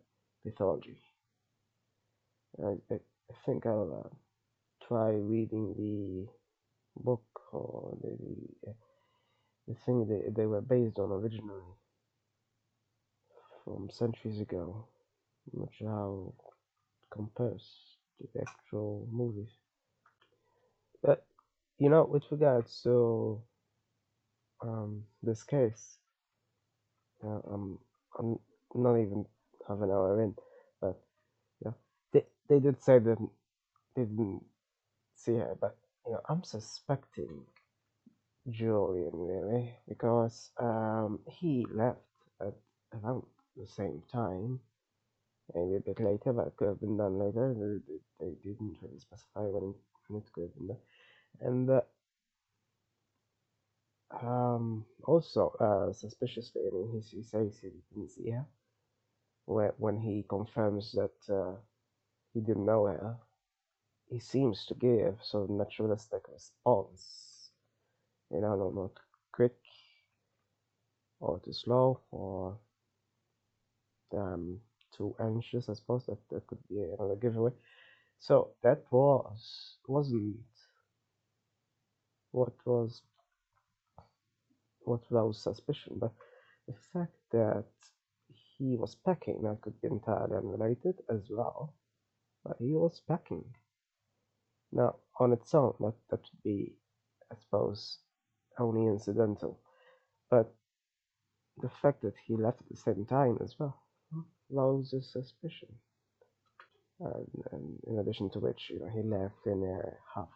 mythology. 0.44 0.96
I, 2.62 2.74
I, 2.92 2.98
think 3.46 3.64
I'll 3.66 4.04
uh, 4.04 4.86
try 4.86 5.10
reading 5.10 5.74
the 5.76 6.26
book 7.02 7.24
or 7.52 7.96
the, 8.02 8.16
the, 8.64 8.74
the 9.68 9.74
thing 9.86 10.06
they, 10.06 10.30
they 10.42 10.46
were 10.46 10.60
based 10.60 10.98
on 10.98 11.10
originally 11.10 11.62
from 13.64 13.88
centuries 13.90 14.40
ago. 14.40 14.86
I'm 15.52 15.60
not 15.60 15.70
sure 15.78 15.88
how 15.88 16.34
it 16.38 17.14
compares 17.14 17.62
to 18.20 18.28
the 18.34 18.42
actual 18.42 19.08
movies. 19.10 19.50
But, 21.02 21.24
you 21.78 21.88
know, 21.88 22.04
with 22.04 22.24
regards 22.30 22.80
to 22.82 23.40
um, 24.62 25.04
this 25.22 25.42
case, 25.42 25.98
uh, 27.24 27.40
I'm, 27.52 27.78
I'm 28.18 28.38
not 28.74 28.96
even 28.96 29.24
half 29.68 29.78
an 29.80 29.90
hour 29.90 30.22
in, 30.22 30.34
but 30.80 31.00
yeah, 31.64 31.72
they, 32.12 32.24
they 32.48 32.60
did 32.60 32.82
say 32.82 32.98
that 32.98 33.18
they 33.96 34.04
didn't 34.04 34.44
see 35.14 35.34
her, 35.36 35.56
but 35.60 35.76
you 36.06 36.12
know, 36.12 36.20
I'm 36.28 36.42
suspecting 36.44 37.44
Julian 38.50 39.12
really 39.14 39.74
because 39.88 40.50
um, 40.58 41.20
he 41.28 41.66
left 41.72 42.00
at 42.40 42.54
around 43.02 43.22
the 43.56 43.66
same 43.66 44.02
time, 44.10 44.60
maybe 45.54 45.76
a 45.76 45.80
bit 45.80 46.00
later, 46.00 46.32
but 46.32 46.48
it 46.48 46.56
could 46.56 46.68
have 46.68 46.80
been 46.80 46.96
done 46.96 47.18
later. 47.18 47.54
They, 47.56 48.26
they, 48.26 48.32
didn't 48.42 48.76
really 48.82 48.98
specify 48.98 49.42
when 49.42 49.70
it, 49.70 49.76
when 50.08 50.22
it 50.22 50.32
could 50.32 50.42
have 50.44 50.54
been 50.56 50.68
done, 50.68 50.78
and 51.40 51.70
uh, 51.70 51.80
um, 54.22 54.84
also 55.04 55.50
uh, 55.60 55.92
suspiciously, 55.92 56.62
I 56.66 56.74
mean, 56.74 56.90
he, 56.92 57.16
he 57.18 57.22
says 57.22 57.58
he 57.60 57.70
didn't 57.90 58.10
see 58.10 58.30
her 58.30 58.46
when 59.46 59.70
when 59.78 59.98
he 59.98 60.24
confirms 60.28 60.92
that 60.92 61.34
uh, 61.34 61.56
he 62.34 62.40
didn't 62.40 62.66
know 62.66 62.86
her. 62.86 63.16
He 64.08 64.20
seems 64.20 64.66
to 64.66 64.74
give 64.74 65.18
sort 65.22 65.44
of 65.44 65.50
naturalistic 65.50 66.22
response, 66.32 67.50
you 68.30 68.40
know, 68.40 68.56
not, 68.56 68.74
not 68.74 68.92
quick 69.32 69.56
or 71.20 71.38
too 71.40 71.52
slow 71.52 72.00
or 72.10 72.58
um, 74.16 74.60
too 74.96 75.14
anxious. 75.20 75.68
I 75.68 75.74
suppose 75.74 76.06
that 76.06 76.18
that 76.30 76.46
could 76.46 76.66
be 76.68 76.82
another 76.82 77.16
giveaway. 77.16 77.52
So 78.18 78.50
that 78.62 78.84
was 78.90 79.78
wasn't 79.88 80.36
what 82.32 82.54
was 82.66 83.02
what 84.84 85.00
rose 85.10 85.42
suspicion, 85.42 85.96
but 85.98 86.12
the 86.66 86.74
fact 86.92 87.16
that 87.32 87.64
he 88.56 88.76
was 88.76 88.94
packing 88.94 89.42
that 89.42 89.60
could 89.60 89.80
be 89.80 89.88
entirely 89.88 90.36
unrelated 90.36 90.96
as 91.10 91.22
well. 91.30 91.74
But 92.44 92.56
he 92.58 92.74
was 92.74 93.00
packing. 93.06 93.44
Now, 94.72 94.96
on 95.20 95.32
its 95.32 95.54
own, 95.54 95.74
that 95.80 95.94
that 96.10 96.20
would 96.20 96.42
be, 96.42 96.74
I 97.30 97.36
suppose, 97.40 97.98
only 98.58 98.86
incidental. 98.86 99.60
But 100.30 100.52
the 101.58 101.70
fact 101.82 102.02
that 102.02 102.14
he 102.26 102.36
left 102.36 102.60
at 102.60 102.68
the 102.70 102.76
same 102.76 103.04
time 103.04 103.38
as 103.42 103.54
well 103.58 103.82
raises 104.50 105.12
suspicion. 105.12 105.68
And, 107.00 107.44
and 107.52 107.78
in 107.86 107.98
addition 107.98 108.30
to 108.30 108.40
which, 108.40 108.70
you 108.70 108.78
know, 108.80 108.88
he 108.88 109.02
left 109.02 109.46
in 109.46 109.62
a 109.62 109.96
huff. 110.14 110.28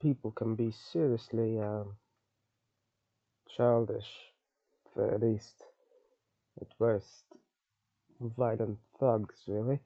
People 0.00 0.30
can 0.30 0.54
be 0.54 0.70
seriously 0.92 1.58
um, 1.58 1.96
childish, 3.56 4.10
at 4.96 5.20
least 5.20 5.64
at 6.60 6.68
worst, 6.78 7.24
violent 8.20 8.78
thugs, 9.00 9.44
really, 9.48 9.80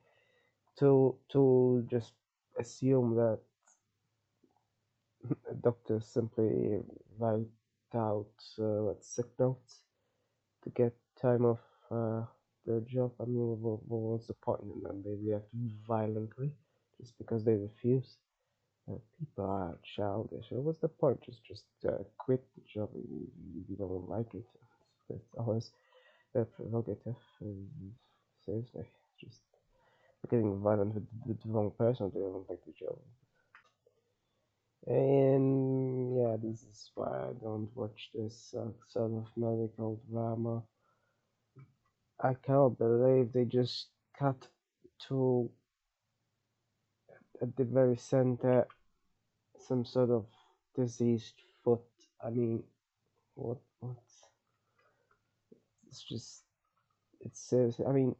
to 0.77 1.15
to 1.29 1.85
just 1.89 2.13
assume 2.59 3.15
that 3.15 3.39
doctors 5.61 6.05
simply 6.05 6.81
write 7.19 7.47
out 7.95 8.33
uh, 8.59 8.81
what, 8.85 9.03
sick 9.03 9.27
notes 9.39 9.81
to 10.63 10.69
get 10.71 10.93
time 11.21 11.45
off 11.45 11.61
uh, 11.91 12.23
their 12.65 12.81
job. 12.81 13.11
I 13.19 13.25
mean, 13.25 13.61
what, 13.61 13.81
what 13.87 14.01
was 14.13 14.27
the 14.27 14.33
point? 14.35 14.61
And 14.63 14.83
then 14.83 15.03
they 15.05 15.15
react 15.29 15.49
violently 15.87 16.51
just 16.99 17.17
because 17.17 17.43
they 17.43 17.55
refuse. 17.55 18.17
People 18.85 19.45
are 19.45 19.77
childish. 19.95 20.47
What's 20.51 20.79
the 20.79 20.89
point? 20.89 21.21
Just 21.21 21.43
just 21.45 21.63
uh, 21.87 22.03
quit 22.17 22.43
the 22.55 22.61
job 22.73 22.89
if 22.95 23.09
you, 23.09 23.27
you 23.69 23.75
don't 23.77 24.09
like 24.09 24.33
it. 24.33 24.45
It's 25.09 25.33
always 25.37 25.71
uh, 26.37 26.43
prerogative. 26.43 27.15
Seriously, 28.45 28.85
just 29.19 29.39
getting 30.29 30.59
violent 30.61 30.95
with, 30.95 31.41
the 31.41 31.49
wrong 31.49 31.71
person. 31.77 32.11
They 32.13 32.19
don't 32.19 32.49
like 32.49 32.59
the 32.65 32.73
job. 32.73 32.97
And 34.85 36.17
yeah, 36.17 36.35
this 36.41 36.63
is 36.63 36.91
why 36.93 37.07
I 37.07 37.31
don't 37.41 37.69
watch 37.75 38.09
this 38.13 38.53
uh, 38.57 38.67
sort 38.89 39.11
of 39.13 39.27
medical 39.37 40.01
drama. 40.11 40.61
I 42.21 42.33
cannot 42.33 42.77
believe 42.77 43.31
they 43.31 43.45
just 43.45 43.87
cut 44.17 44.47
to 45.07 45.49
at 47.41 47.55
the 47.55 47.63
very 47.65 47.97
center 47.97 48.67
some 49.59 49.85
sort 49.85 50.11
of 50.11 50.25
diseased 50.75 51.41
foot. 51.63 51.81
I 52.23 52.29
mean, 52.29 52.63
what 53.35 53.59
what? 53.79 53.97
It's 55.87 56.03
just 56.03 56.43
it's 57.21 57.39
seriously. 57.41 57.85
I 57.85 57.91
mean, 57.91 58.15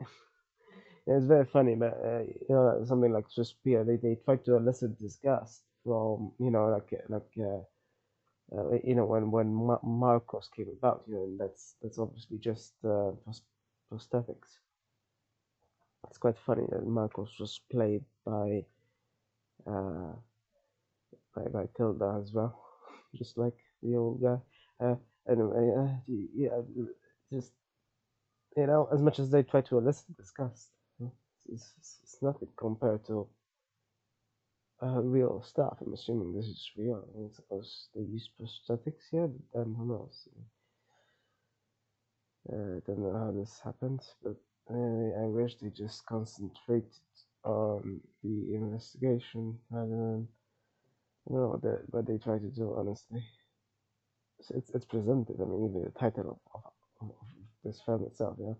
yeah, 1.06 1.16
it's 1.16 1.26
very 1.26 1.44
funny, 1.46 1.74
but 1.74 1.98
uh, 2.04 2.20
you 2.20 2.46
know, 2.50 2.82
something 2.86 3.12
like 3.12 3.26
Suspiria, 3.30 3.84
they 3.84 3.96
they 3.96 4.16
try 4.24 4.36
to 4.36 4.56
elicit 4.56 4.98
disgust 4.98 5.62
from 5.84 6.32
you 6.38 6.50
know 6.50 6.66
like 6.68 6.92
uh, 6.92 7.04
like. 7.08 7.30
Uh, 7.38 7.62
uh, 8.56 8.70
you 8.84 8.94
know 8.94 9.06
when 9.06 9.30
when 9.30 9.52
Ma- 9.52 9.80
Markos 9.84 10.48
came 10.56 10.68
about, 10.78 11.02
you 11.08 11.14
know, 11.14 11.24
and 11.24 11.40
that's 11.40 11.76
that's 11.82 11.98
obviously 11.98 12.38
just 12.38 12.74
uh, 12.84 13.12
prosthetics. 13.92 14.61
It's 16.08 16.18
quite 16.18 16.38
funny 16.38 16.64
that 16.70 16.86
Markos 16.86 17.38
was 17.40 17.60
played 17.70 18.04
by 18.24 18.64
uh, 19.66 20.12
by 21.34 21.44
by 21.52 21.68
Tilda 21.76 22.20
as 22.22 22.32
well, 22.32 22.62
just 23.14 23.38
like 23.38 23.56
the 23.82 23.96
old 23.96 24.22
guy. 24.22 24.38
Uh, 24.80 24.96
anyway, 25.28 25.72
uh, 25.78 26.14
yeah, 26.34 26.60
just 27.32 27.52
you 28.56 28.66
know, 28.66 28.88
as 28.92 29.00
much 29.00 29.18
as 29.18 29.30
they 29.30 29.42
try 29.42 29.60
to 29.62 29.78
elicit 29.78 30.16
disgust, 30.16 30.68
it's, 31.52 31.72
it's, 31.78 31.98
it's 32.02 32.22
nothing 32.22 32.48
compared 32.56 33.04
to 33.06 33.26
uh, 34.82 35.00
real 35.00 35.42
stuff. 35.42 35.78
I'm 35.80 35.92
assuming 35.94 36.34
this 36.34 36.46
is 36.46 36.70
real. 36.76 37.04
I 37.14 37.18
mean, 37.18 37.30
suppose 37.32 37.88
they 37.94 38.02
use 38.02 38.28
prosthetics 38.40 39.08
here, 39.10 39.28
but 39.28 39.42
then 39.54 39.74
who 39.76 39.86
knows? 39.86 40.28
Uh, 42.52 42.76
I 42.76 42.80
don't 42.86 42.98
know 42.98 43.12
how 43.16 43.32
this 43.32 43.60
happened, 43.64 44.00
but 44.22 44.36
I 44.70 45.26
wish 45.26 45.56
they 45.56 45.68
just 45.70 46.06
concentrated 46.06 46.90
on 47.44 48.00
the 48.22 48.54
investigation 48.54 49.58
rather 49.70 49.90
than 49.90 50.28
don't 51.28 51.40
know 51.40 51.48
what 51.48 51.62
they, 51.62 51.76
what 51.90 52.06
they 52.06 52.18
try 52.18 52.38
to 52.38 52.48
do. 52.48 52.74
Honestly, 52.76 53.22
it's 54.50 54.70
it's, 54.74 54.84
presented. 54.84 55.36
I 55.40 55.44
mean, 55.44 55.68
even 55.68 55.84
the 55.84 55.98
title 55.98 56.40
of, 56.54 56.62
of, 57.00 57.10
of 57.10 57.16
this 57.64 57.80
film 57.86 58.04
itself, 58.04 58.36
you 58.38 58.46
know, 58.46 58.58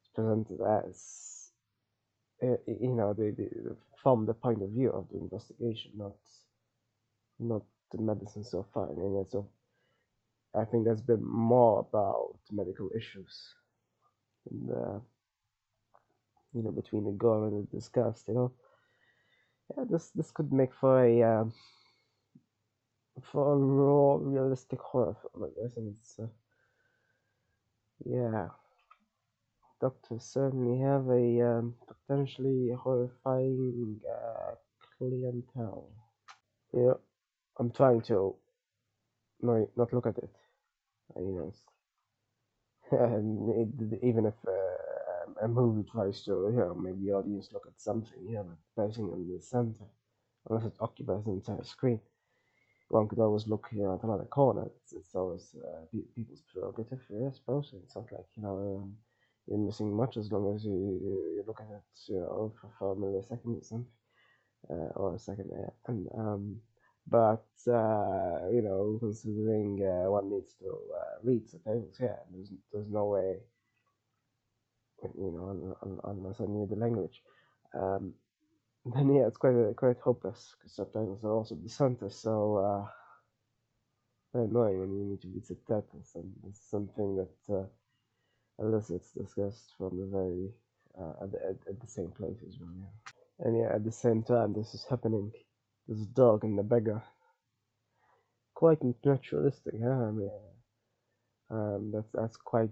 it's 0.00 0.10
presented 0.14 0.60
as 0.84 1.50
uh, 2.42 2.56
you 2.66 2.94
know 2.94 3.14
they, 3.14 3.30
they 3.30 3.48
from 4.02 4.26
the 4.26 4.34
point 4.34 4.62
of 4.62 4.70
view 4.70 4.90
of 4.90 5.08
the 5.10 5.18
investigation, 5.18 5.92
not 5.96 6.16
not 7.38 7.62
the 7.92 8.02
medicine 8.02 8.44
so 8.44 8.66
far. 8.74 8.90
I 8.90 8.94
mean, 8.94 9.24
so 9.30 9.48
I 10.54 10.64
think 10.64 10.86
that's 10.86 11.00
been 11.00 11.24
more 11.24 11.80
about 11.80 12.36
medical 12.52 12.90
issues 12.96 13.54
and 14.50 14.70
uh, 14.70 14.98
you 16.54 16.62
know 16.62 16.72
between 16.72 17.04
the 17.04 17.12
gore 17.12 17.48
and 17.48 17.68
the 17.68 17.76
disgust. 17.76 18.28
You 18.28 18.34
know, 18.34 18.52
yeah, 19.76 19.84
this 19.90 20.10
this 20.10 20.30
could 20.32 20.52
make 20.52 20.74
for 20.74 21.04
a 21.04 21.22
um, 21.22 21.52
for 23.22 23.54
a 23.54 23.56
raw, 23.56 24.16
realistic 24.20 24.80
horror 24.80 25.16
film, 25.22 25.44
I 25.50 25.62
guess, 25.62 25.76
and 25.76 25.94
it's 26.00 26.18
uh, 26.20 26.26
yeah. 28.06 28.48
Doctors 29.80 30.24
certainly 30.24 30.80
have 30.80 31.08
a 31.10 31.42
um, 31.58 31.74
potentially 31.86 32.70
horrifying 32.76 34.00
uh, 34.10 34.54
clientele. 34.98 35.90
Yeah, 36.72 36.94
I'm 37.58 37.70
trying 37.70 38.02
to 38.02 38.36
no, 39.42 39.68
not 39.76 39.92
look 39.92 40.06
at 40.06 40.18
it. 40.18 40.30
uh, 41.16 41.20
You 41.20 41.32
know, 41.36 41.52
even 44.02 44.26
if 44.26 44.34
uh, 44.46 44.93
a 45.42 45.48
movie 45.48 45.88
tries 45.90 46.22
to, 46.24 46.30
you 46.52 46.58
know, 46.58 46.74
make 46.74 47.00
the 47.00 47.12
audience 47.12 47.48
look 47.52 47.66
at 47.66 47.80
something, 47.80 48.26
you 48.26 48.34
know, 48.34 48.56
it 48.76 48.98
in 48.98 49.34
the 49.34 49.40
center, 49.40 49.84
unless 50.48 50.66
it 50.66 50.74
occupies 50.80 51.24
the 51.24 51.32
entire 51.32 51.64
screen, 51.64 52.00
one 52.88 53.08
could 53.08 53.18
always 53.18 53.46
look, 53.46 53.68
you 53.72 53.82
know, 53.82 53.94
at 53.94 54.04
another 54.04 54.24
corner. 54.24 54.66
It's, 54.66 54.92
it's 54.92 55.14
always 55.14 55.54
uh, 55.56 55.84
people's 56.14 56.42
prerogative, 56.52 57.00
I 57.10 57.32
suppose. 57.32 57.72
It's 57.82 57.96
not 57.96 58.12
like, 58.12 58.26
you 58.36 58.42
know, 58.42 58.82
um, 58.82 58.94
you're 59.46 59.58
missing 59.58 59.94
much 59.94 60.16
as 60.16 60.30
long 60.30 60.54
as 60.54 60.64
you, 60.64 60.72
you, 60.72 61.44
look 61.46 61.60
at 61.60 61.74
it, 61.74 62.12
you 62.12 62.20
know, 62.20 62.52
for, 62.60 62.70
for 62.78 62.92
a 62.92 62.96
millisecond 62.96 63.60
or 63.60 63.62
something, 63.62 63.86
uh, 64.70 64.92
or 64.96 65.14
a 65.14 65.18
second, 65.18 65.50
yeah. 65.50 65.70
And, 65.86 66.08
um, 66.16 66.56
but, 67.06 67.44
uh, 67.68 68.48
you 68.50 68.62
know, 68.62 68.96
considering 69.00 69.80
uh, 69.82 70.10
one 70.10 70.30
needs 70.30 70.54
to 70.54 70.68
uh, 70.68 71.18
read 71.22 71.48
subtitles, 71.48 71.96
yeah, 72.00 72.16
there's, 72.32 72.50
there's 72.72 72.88
no 72.88 73.06
way 73.06 73.36
you 75.16 75.30
know, 75.32 75.48
un, 75.50 75.74
un, 75.82 76.00
unless 76.04 76.40
I 76.40 76.44
knew 76.44 76.66
the 76.68 76.76
language. 76.76 77.22
Um, 77.74 78.14
then 78.94 79.14
yeah, 79.14 79.26
it's 79.26 79.36
quite 79.36 79.54
quite 79.76 79.98
hopeless 79.98 80.54
because 80.58 80.74
subtitles 80.76 81.24
are 81.24 81.32
also 81.32 81.54
the 81.54 81.68
center, 81.68 82.10
so 82.10 82.56
uh, 82.58 82.86
very 84.32 84.46
annoying 84.46 84.80
when 84.80 84.92
you 84.92 85.04
need 85.04 85.22
to 85.22 85.28
read 85.28 85.46
subtitles, 85.46 86.12
and 86.14 86.32
it's 86.48 86.70
something 86.70 87.16
that 87.16 87.54
uh, 87.54 87.66
elicits 88.58 89.12
disgust 89.12 89.74
from 89.78 89.98
the 89.98 90.06
very 90.06 90.50
uh, 91.00 91.24
at, 91.24 91.32
the, 91.32 91.38
at, 91.38 91.56
at 91.68 91.80
the 91.80 91.86
same 91.86 92.10
place 92.10 92.38
as 92.46 92.56
well. 92.60 92.74
Yeah. 92.78 93.46
And 93.46 93.58
yeah, 93.58 93.74
at 93.74 93.84
the 93.84 93.92
same 93.92 94.22
time, 94.22 94.52
this 94.52 94.74
is 94.74 94.86
happening. 94.88 95.32
This 95.88 96.06
dog 96.06 96.44
and 96.44 96.58
the 96.58 96.62
beggar, 96.62 97.02
quite 98.54 98.78
naturalistic, 99.04 99.74
huh? 99.82 99.90
I 99.90 100.10
mean, 100.10 100.30
um, 101.50 101.92
that's 101.92 102.10
that's 102.14 102.36
quite 102.36 102.70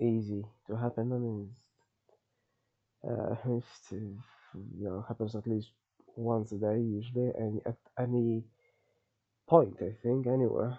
easy 0.00 0.44
to 0.66 0.76
happen. 0.76 1.12
I 1.12 1.18
mean, 1.18 1.54
uh, 3.04 3.34
uh, 3.50 3.60
you 3.92 4.84
know, 4.84 5.04
happens 5.08 5.34
at 5.34 5.46
least 5.46 5.70
once 6.16 6.52
a 6.52 6.58
day 6.58 6.80
usually, 6.80 7.30
and 7.38 7.60
at 7.66 7.76
any 7.98 8.44
point, 9.46 9.76
I 9.82 9.92
think, 10.02 10.26
anywhere. 10.26 10.78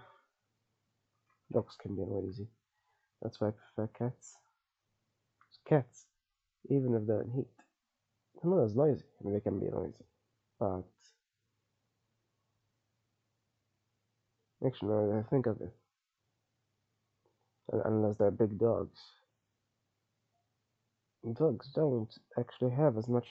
Dogs 1.52 1.76
can 1.78 1.96
be 1.96 2.04
noisy. 2.04 2.48
That's 3.22 3.40
why 3.42 3.50
I 3.50 3.52
prefer 3.52 3.88
cats. 3.88 4.38
Cats, 5.66 6.06
even 6.70 6.94
if 6.96 7.06
they're 7.08 7.22
in 7.22 7.32
heat, 7.32 7.48
they're 8.42 8.52
not 8.52 8.64
as 8.66 8.76
noisy. 8.76 9.06
I 9.20 9.24
mean, 9.26 9.34
they 9.34 9.42
can 9.42 9.60
be 9.60 9.68
noisy, 9.70 10.06
but 10.60 10.84
actually, 14.66 14.90
that 15.10 15.24
I 15.26 15.30
think 15.30 15.46
of 15.48 15.62
it, 15.62 15.74
unless 17.72 18.18
they're 18.18 18.32
big 18.32 18.58
dogs, 18.60 19.00
dogs 21.34 21.70
don't 21.74 22.14
actually 22.40 22.72
have 22.72 22.98
as 22.98 23.08
much 23.08 23.28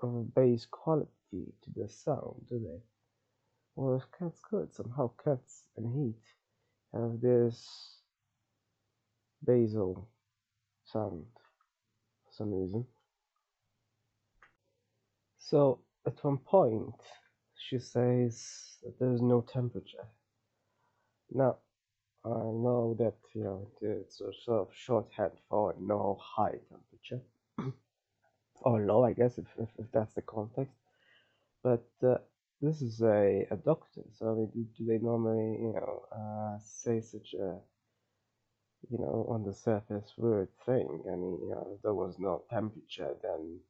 of 0.00 0.14
a 0.14 0.22
bass 0.22 0.66
quality 0.70 1.08
to 1.32 1.70
their 1.76 1.88
sound, 1.88 2.46
do 2.48 2.58
they? 2.58 2.80
Whereas 3.74 4.02
cats 4.18 4.40
could. 4.42 4.74
Somehow 4.74 5.10
cats 5.22 5.68
and 5.76 5.86
heat 5.94 6.20
have 6.92 7.20
this 7.20 8.00
basal 9.46 10.08
sound 10.84 11.24
for 12.24 12.32
some 12.32 12.52
reason. 12.52 12.84
So 15.38 15.80
at 16.06 16.22
one 16.24 16.38
point, 16.38 16.94
she 17.56 17.78
says 17.78 18.78
that 18.82 18.98
there's 18.98 19.22
no 19.22 19.42
temperature. 19.42 20.06
Now, 21.32 21.58
I 22.24 22.28
know 22.28 22.94
that 22.98 23.14
you 23.34 23.44
know 23.44 23.70
it's 23.80 24.20
a 24.20 24.32
sort 24.44 24.68
of 24.68 24.74
shorthand 24.74 25.32
for 25.48 25.74
no 25.80 26.18
high 26.20 26.58
temperature 26.68 27.22
or 28.62 28.80
low, 28.80 29.04
I 29.04 29.14
guess, 29.14 29.38
if 29.38 29.46
if, 29.58 29.68
if 29.78 29.86
that's 29.92 30.14
the 30.14 30.22
context. 30.22 30.76
But 31.62 31.88
uh, 32.02 32.18
this 32.60 32.82
is 32.82 33.00
a, 33.02 33.46
a 33.50 33.56
doctor, 33.56 34.02
so 34.18 34.50
do, 34.54 34.66
do 34.76 34.86
they 34.86 34.98
normally 34.98 35.58
you 35.62 35.72
know 35.74 36.02
uh, 36.12 36.58
say 36.62 37.00
such 37.00 37.34
a 37.34 37.58
you 38.90 38.98
know 38.98 39.26
on 39.30 39.44
the 39.44 39.54
surface 39.54 40.12
weird 40.18 40.48
thing? 40.66 41.02
I 41.06 41.16
mean, 41.16 41.38
you 41.42 41.50
know, 41.54 41.72
if 41.74 41.82
there 41.82 41.94
was 41.94 42.18
no 42.18 42.42
temperature, 42.50 43.14
then 43.22 43.60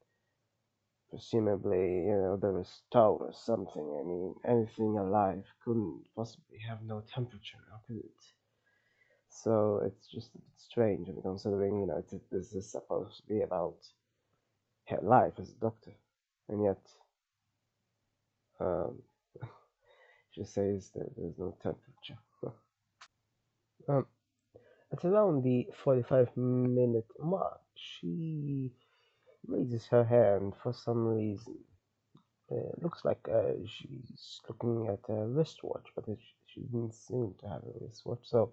presumably 1.08 2.06
you 2.06 2.16
know 2.16 2.36
there 2.36 2.52
was 2.52 2.68
stove 2.68 3.20
or 3.20 3.32
something. 3.32 3.86
I 4.00 4.02
mean, 4.04 4.34
anything 4.44 4.98
alive 4.98 5.44
couldn't 5.64 6.02
possibly 6.16 6.58
have 6.68 6.82
no 6.82 7.02
temperature, 7.14 7.58
now 7.70 7.80
could 7.86 7.98
it? 7.98 8.39
So 9.30 9.80
it's 9.86 10.08
just 10.08 10.30
strange, 10.56 11.08
mean, 11.08 11.22
considering 11.22 11.80
you 11.80 11.86
know 11.86 12.04
this 12.30 12.52
is 12.52 12.70
supposed 12.70 13.16
to 13.18 13.26
be 13.26 13.42
about 13.42 13.76
her 14.88 14.98
life 15.02 15.34
as 15.38 15.50
a 15.50 15.60
doctor, 15.60 15.92
and 16.48 16.62
yet 16.64 16.80
um, 18.60 19.02
she 20.32 20.44
says 20.44 20.90
that 20.94 21.16
there's 21.16 21.38
no 21.38 21.56
temperature. 21.62 22.18
um, 23.88 24.06
at 24.92 25.04
around 25.04 25.44
the 25.44 25.68
45 25.84 26.36
minute 26.36 27.06
mark, 27.20 27.60
she 27.76 28.72
raises 29.46 29.86
her 29.86 30.04
hand 30.04 30.54
for 30.62 30.72
some 30.72 31.06
reason. 31.06 31.56
It 32.50 32.82
looks 32.82 33.04
like 33.04 33.28
uh, 33.32 33.52
she's 33.64 34.40
looking 34.48 34.88
at 34.88 35.08
a 35.08 35.26
wristwatch, 35.28 35.86
but 35.94 36.08
it, 36.08 36.18
she 36.46 36.62
didn't 36.62 36.94
seem 36.94 37.34
to 37.40 37.48
have 37.48 37.62
a 37.62 37.84
wristwatch, 37.84 38.24
so 38.24 38.52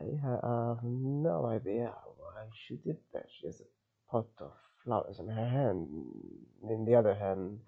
I 0.00 0.04
have 0.22 0.82
no 0.84 1.46
idea 1.46 1.92
why 2.18 2.48
she 2.54 2.76
did 2.76 2.98
that. 3.12 3.26
She 3.30 3.46
has 3.46 3.60
a 3.60 4.10
pot 4.10 4.28
of 4.40 4.52
flowers 4.84 5.18
in 5.18 5.28
her 5.28 5.48
hand, 5.48 5.88
in 6.70 6.84
the 6.84 6.94
other 6.94 7.14
hand, 7.14 7.60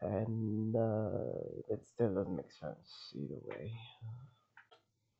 and 0.00 0.74
uh, 0.76 1.32
it 1.68 1.86
still 1.86 2.14
doesn't 2.14 2.36
make 2.36 2.52
sense 2.52 3.14
either 3.14 3.40
way. 3.46 3.72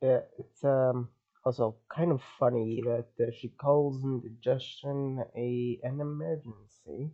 Yeah, 0.02 0.20
it's 0.38 0.64
um 0.64 1.08
also 1.44 1.76
kind 1.88 2.12
of 2.12 2.22
funny 2.38 2.82
that 2.84 3.08
uh, 3.20 3.30
she 3.38 3.48
calls 3.48 4.02
indigestion 4.04 5.24
a 5.36 5.80
an 5.82 6.00
emergency. 6.00 7.12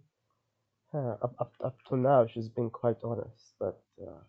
Up, 0.94 1.35
up 1.38 1.52
up 1.62 1.76
to 1.88 1.96
now, 1.96 2.26
she's 2.26 2.48
been 2.48 2.70
quite 2.70 2.96
honest, 3.05 3.55
but 3.61 3.83
uh, 4.02 4.22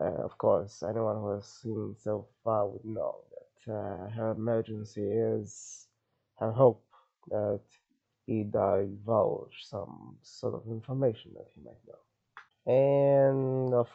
uh, 0.00 0.24
of 0.24 0.36
course, 0.38 0.82
anyone 0.82 1.16
who 1.16 1.30
has 1.34 1.46
seen 1.46 1.94
so 1.98 2.26
far 2.44 2.68
would 2.68 2.84
know 2.84 3.16
that 3.32 3.72
uh, 3.72 4.10
her 4.10 4.32
emergency 4.32 5.02
is 5.04 5.86
her 6.38 6.52
hope 6.52 6.84
that 7.28 7.60
he 8.26 8.44
divulge 8.44 9.56
some 9.64 10.16
sort 10.22 10.54
of 10.54 10.62
information 10.70 11.32
that 11.34 11.48
he 11.54 11.60
might 11.62 11.82
know. 11.86 12.02
And 12.72 13.74
of 13.74 13.88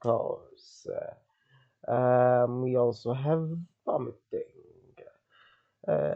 course, 0.00 0.86
uh, 1.88 1.92
um, 1.92 2.62
we 2.62 2.76
also 2.76 3.14
have 3.14 3.48
vomiting. 3.86 4.44
Uh, 5.86 6.14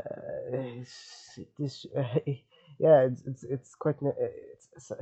it's- 0.52 1.38
this, 1.58 1.86
yeah, 2.78 3.02
it's, 3.08 3.22
it's 3.26 3.44
it's 3.44 3.74
quite. 3.74 3.96
It's, 4.02 4.68
it's 4.76 4.92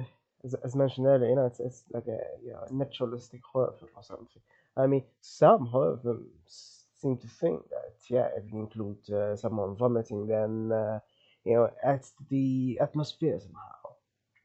as, 0.44 0.55
as 0.64 0.76
mentioned 0.76 1.07
earlier, 1.07 1.31
you 1.31 1.37
know, 1.37 1.46
it's, 1.46 1.61
it's 1.61 1.85
like 1.92 2.07
a 2.07 2.18
you 2.44 2.53
know 2.53 2.64
naturalistic 2.70 3.40
horror 3.53 3.72
film 3.79 3.90
or 3.96 4.03
something. 4.03 4.42
I 4.76 4.87
mean, 4.87 5.05
some 5.20 5.66
horror 5.66 5.98
films 6.03 6.87
seem 6.94 7.16
to 7.18 7.29
think 7.29 7.62
that 7.70 7.94
yeah, 8.09 8.29
if 8.37 8.50
you 8.53 8.61
include 8.61 9.09
uh, 9.11 9.37
someone 9.37 9.76
vomiting, 9.76 10.26
then 10.26 10.72
uh, 10.72 11.00
you 11.44 11.55
know, 11.55 11.70
adds 11.83 12.12
to 12.18 12.24
the 12.29 12.79
atmosphere 12.81 13.38
somehow. 13.40 13.94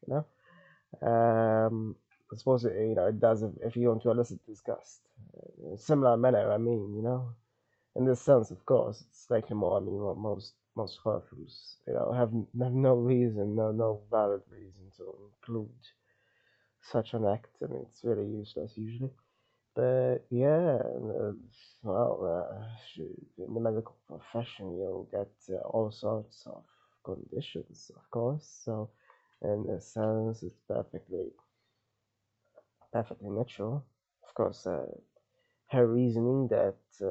You 0.08 0.26
know, 1.02 1.08
um, 1.08 1.96
I 2.32 2.38
suppose 2.38 2.66
it, 2.66 2.74
you 2.76 2.96
know 2.96 3.08
it 3.08 3.20
does 3.20 3.44
if, 3.44 3.52
if 3.64 3.76
you 3.76 3.90
want 3.90 4.04
to 4.04 4.12
elicit 4.12 4.46
disgust. 4.46 5.02
Uh, 5.38 5.78
similar 5.78 6.18
manner, 6.18 6.52
I 6.52 6.58
mean, 6.58 6.94
you 6.96 7.02
know, 7.04 7.30
in 7.96 8.06
this 8.06 8.22
sense, 8.22 8.52
of 8.52 8.66
course, 8.66 9.02
it's 9.08 9.28
slightly 9.28 9.56
more. 9.56 9.78
I 9.78 9.82
mean, 9.82 10.00
most 10.18 10.54
most 10.76 11.00
films, 11.04 11.78
you 11.88 11.94
know, 11.94 12.12
have 12.14 12.32
have 12.64 12.74
no 12.74 12.96
reason, 12.96 13.56
no 13.56 13.72
no 13.72 14.02
valid 14.12 14.42
reason 14.52 14.92
to 14.98 15.06
include 15.30 15.82
such 16.82 17.14
an 17.14 17.26
act. 17.26 17.50
and 17.62 17.74
it's 17.84 18.04
really 18.04 18.26
useless 18.28 18.78
usually. 18.78 19.12
But 19.76 20.26
yeah, 20.30 20.80
uh, 20.80 21.32
well, 21.84 22.16
uh, 22.26 22.66
in 23.38 23.54
the 23.54 23.60
medical 23.62 23.96
profession, 24.08 24.78
you'll 24.78 25.08
get 25.12 25.32
uh, 25.50 25.62
all 25.68 25.92
sorts 25.92 26.44
of 26.48 26.64
conditions, 27.04 27.92
of 27.96 28.10
course. 28.12 28.46
So, 28.66 28.90
in 29.42 29.68
a 29.70 29.82
sense, 29.82 30.44
it's 30.44 30.62
perfectly, 30.68 31.32
perfectly 32.92 33.30
natural. 33.30 33.86
Of 34.28 34.34
course, 34.34 34.66
uh, 34.66 34.86
her 35.72 35.88
reasoning 35.88 36.48
that 36.50 36.78
uh, 37.02 37.08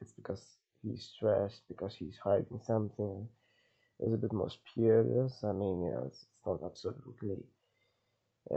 it's 0.00 0.12
because 0.12 0.58
he's 0.84 1.10
stressed, 1.16 1.62
because 1.68 1.94
he's 1.94 2.18
hiding 2.22 2.60
something, 2.64 3.26
is 4.00 4.12
a 4.12 4.16
bit 4.16 4.32
more 4.32 4.50
spurious. 4.50 5.42
I 5.44 5.52
mean, 5.52 5.82
you 5.84 5.90
know, 5.90 6.04
it's, 6.06 6.22
it's 6.22 6.46
not 6.46 6.60
absolutely 6.64 7.38
uh, 8.50 8.56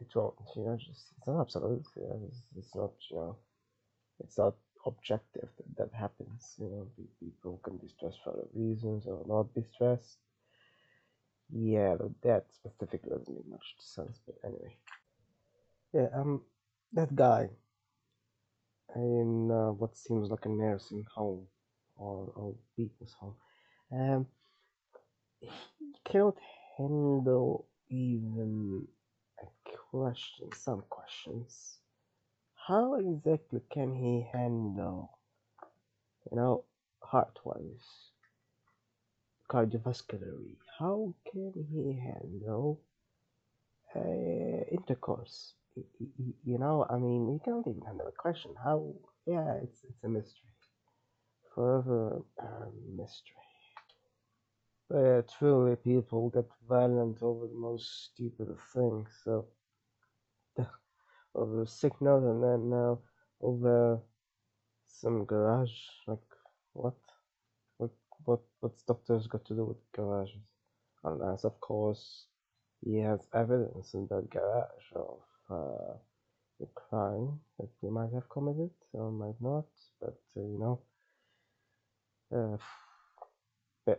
it 0.00 0.14
won't, 0.14 0.34
you 0.56 0.64
know, 0.64 0.76
just 0.76 1.12
it's 1.16 1.26
not 1.26 1.40
absolute. 1.40 1.86
You 1.96 2.02
know, 2.02 2.20
it's, 2.28 2.42
it's 2.56 2.74
not, 2.74 2.92
you 3.10 3.16
know, 3.16 3.36
it's 4.18 4.38
not 4.38 4.54
objective 4.86 5.48
that 5.56 5.76
that 5.76 5.98
happens. 5.98 6.54
You 6.58 6.70
know, 6.70 6.86
people 7.20 7.60
can 7.62 7.76
be 7.76 7.88
stressed 7.88 8.18
for 8.24 8.30
other 8.30 8.48
reasons 8.54 9.06
or 9.06 9.22
not 9.26 9.54
be 9.54 9.62
stressed. 9.74 10.18
Yeah, 11.52 11.96
that 12.22 12.46
specifically 12.50 13.10
doesn't 13.10 13.34
make 13.34 13.48
much 13.48 13.74
sense. 13.78 14.20
But 14.26 14.36
anyway, 14.44 14.76
yeah, 15.92 16.08
um, 16.14 16.42
that 16.92 17.14
guy 17.14 17.50
in 18.96 19.50
uh, 19.50 19.72
what 19.72 19.96
seems 19.96 20.30
like 20.30 20.44
a 20.46 20.48
nursing 20.48 21.04
home 21.14 21.46
or 21.96 22.32
or 22.34 22.54
people's 22.76 23.14
home, 23.20 23.34
um, 23.92 24.26
he 25.40 25.48
cannot 26.04 26.36
handle 26.76 27.66
even 27.88 28.86
a 29.42 29.46
question, 29.90 30.48
some 30.54 30.82
questions. 30.88 31.78
How 32.66 32.94
exactly 32.94 33.60
can 33.72 33.94
he 33.94 34.28
handle, 34.32 35.18
you 36.30 36.36
know, 36.36 36.64
heart-wise, 37.02 38.12
cardiovascularly? 39.48 40.56
How 40.78 41.14
can 41.30 41.52
he 41.72 41.98
handle 41.98 42.80
uh, 43.94 44.64
intercourse? 44.70 45.54
You 46.44 46.58
know, 46.58 46.86
I 46.90 46.98
mean, 46.98 47.28
you 47.32 47.40
can't 47.44 47.66
even 47.66 47.82
handle 47.82 48.06
the 48.06 48.12
question. 48.12 48.54
How? 48.62 48.94
Yeah, 49.26 49.54
it's 49.62 49.84
it's 49.84 50.04
a 50.04 50.08
mystery, 50.08 50.50
forever 51.54 52.22
a 52.38 52.70
mystery. 52.96 53.36
But 54.88 54.98
yeah, 54.98 55.20
truly, 55.22 55.76
people 55.76 56.28
get 56.30 56.46
violent 56.68 57.22
over 57.22 57.46
the 57.46 57.54
most 57.54 58.04
stupid 58.04 58.56
things. 58.74 59.08
So, 59.24 59.46
over 61.34 61.62
a 61.62 61.66
sick 61.66 62.00
note, 62.00 62.24
and 62.24 62.42
then 62.42 62.70
now 62.70 62.98
over 63.40 64.00
some 64.86 65.24
garage. 65.24 65.76
Like, 66.06 66.28
what? 66.72 66.94
What 67.78 67.90
what 68.24 68.40
what's 68.60 68.82
doctors 68.82 69.26
got 69.26 69.44
to 69.46 69.54
do 69.54 69.64
with 69.64 69.82
garages? 69.92 70.42
Unless 71.04 71.44
of 71.44 71.60
course 71.60 72.26
he 72.82 72.98
has 72.98 73.28
evidence 73.34 73.94
in 73.94 74.06
that 74.08 74.30
garage 74.30 74.88
of 74.94 75.20
uh, 75.50 75.94
a 76.62 76.66
crime 76.74 77.40
that 77.58 77.68
he 77.80 77.88
might 77.88 78.12
have 78.12 78.28
committed 78.28 78.70
or 78.92 79.10
might 79.10 79.40
not, 79.40 79.66
but 80.00 80.18
uh, 80.36 80.40
you 80.40 80.58
know, 80.58 80.80
uh, 83.86 83.94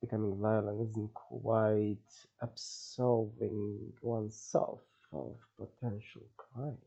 becoming 0.00 0.38
violent 0.40 0.88
isn't 0.88 1.12
quite 1.14 1.96
absolving 2.42 3.92
oneself 4.02 4.80
of 5.12 5.36
potential 5.56 6.22
crime. 6.36 6.78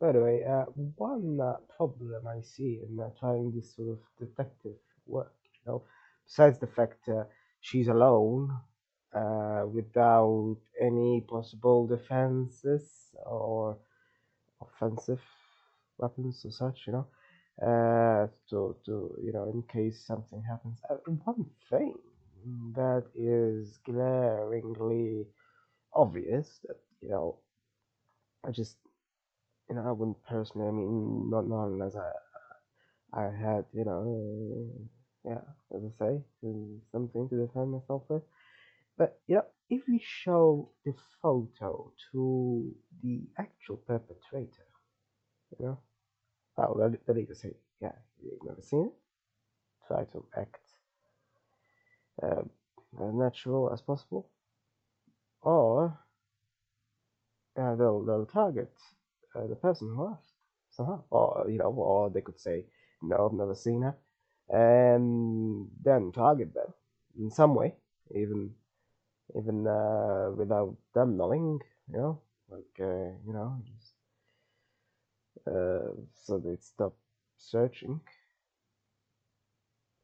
By 0.00 0.12
the 0.12 0.20
way, 0.20 0.44
uh, 0.44 0.64
one 0.96 1.40
uh, 1.40 1.56
problem 1.76 2.26
I 2.26 2.40
see 2.42 2.80
in 2.86 3.00
uh, 3.00 3.08
trying 3.18 3.52
this 3.54 3.74
sort 3.74 3.88
of 3.88 3.98
detective 4.18 4.76
work, 5.06 5.32
you 5.54 5.72
know, 5.72 5.82
besides 6.26 6.58
the 6.58 6.66
fact 6.66 7.08
uh, 7.08 7.24
she's 7.60 7.88
alone, 7.88 8.50
uh, 9.14 9.64
without 9.72 10.56
any 10.80 11.22
possible 11.28 11.86
defenses 11.86 12.84
or 13.26 13.78
offensive 14.60 15.20
weapons 15.98 16.44
or 16.44 16.50
such, 16.52 16.86
you 16.86 16.92
know, 16.94 17.06
uh, 17.62 18.26
to 18.50 18.76
to 18.86 19.16
you 19.22 19.32
know, 19.32 19.44
in 19.52 19.62
case 19.64 20.04
something 20.06 20.42
happens. 20.42 20.80
Uh, 20.90 20.96
one 21.24 21.46
thing 21.70 21.94
that 22.74 23.04
is 23.14 23.78
glaringly 23.84 25.26
obvious 25.94 26.60
that 26.68 26.78
you 27.02 27.10
know, 27.10 27.38
I 28.44 28.52
just 28.52 28.76
you 29.68 29.76
know, 29.76 29.82
I 29.86 29.92
wouldn't 29.92 30.22
personally. 30.24 30.68
I 30.68 30.72
mean, 30.72 31.30
not 31.30 31.48
not 31.48 31.66
unless 31.66 31.96
I 31.96 32.12
I 33.14 33.30
had, 33.30 33.64
you 33.72 33.84
know, 33.84 34.04
yeah, 35.24 35.40
as 35.74 35.82
I 35.84 35.90
say, 35.98 36.22
something 36.92 37.28
to 37.30 37.46
defend 37.46 37.72
myself 37.72 38.02
with. 38.10 38.22
But 38.98 39.18
you 39.26 39.36
know, 39.36 39.44
if 39.70 39.82
we 39.88 40.00
show 40.04 40.70
the 40.84 40.94
photo 41.22 41.92
to 42.12 42.74
the 43.02 43.22
actual 43.38 43.76
perpetrator, 43.78 44.68
you 45.58 45.66
know, 45.66 45.78
oh, 46.58 46.74
let 46.78 47.16
me 47.16 47.24
just 47.26 47.42
say, 47.42 47.54
yeah, 47.80 47.92
you've 48.22 48.44
never 48.44 48.62
seen 48.62 48.86
it. 48.86 48.92
Try 49.88 50.04
to 50.04 50.24
act 50.36 50.60
uh, 52.22 52.42
as 53.02 53.14
natural 53.14 53.70
as 53.72 53.80
possible, 53.82 54.28
or 55.42 55.98
uh, 57.60 57.74
they'll 57.76 58.04
they'll 58.04 58.26
target 58.26 58.72
uh, 59.34 59.46
the 59.46 59.56
person 59.56 59.88
who 59.94 60.08
asked 60.08 60.32
somehow, 60.70 61.02
or 61.10 61.46
you 61.48 61.58
know, 61.58 61.72
or 61.72 62.10
they 62.10 62.20
could 62.22 62.40
say, 62.40 62.64
no, 63.02 63.28
I've 63.28 63.38
never 63.38 63.54
seen 63.54 63.82
her, 63.82 63.96
and 64.48 65.68
then 65.84 66.12
target 66.12 66.54
them 66.54 66.72
in 67.18 67.30
some 67.30 67.54
way, 67.54 67.74
even 68.14 68.50
even 69.36 69.66
uh, 69.66 70.30
without 70.36 70.76
them 70.94 71.16
knowing, 71.16 71.60
you 71.88 71.98
know, 71.98 72.20
like 72.50 72.76
uh, 72.80 73.10
you 73.26 73.32
know, 73.32 73.60
just, 73.66 73.94
uh, 75.46 75.90
so 76.12 76.38
they 76.38 76.56
stop 76.56 76.94
searching. 77.36 78.00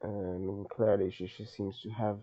Mean, 0.04 0.66
clearly 0.70 1.10
she, 1.10 1.26
she 1.26 1.44
seems 1.46 1.80
to 1.82 1.90
have 1.90 2.18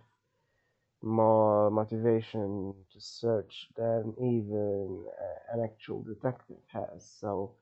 more 1.02 1.70
motivation 1.72 2.74
to 2.92 3.00
search 3.00 3.68
than 3.78 4.14
even 4.20 5.06
uh, 5.08 5.54
an 5.54 5.64
actual 5.64 6.02
detective 6.04 6.58
has. 6.68 7.06
So, 7.20 7.54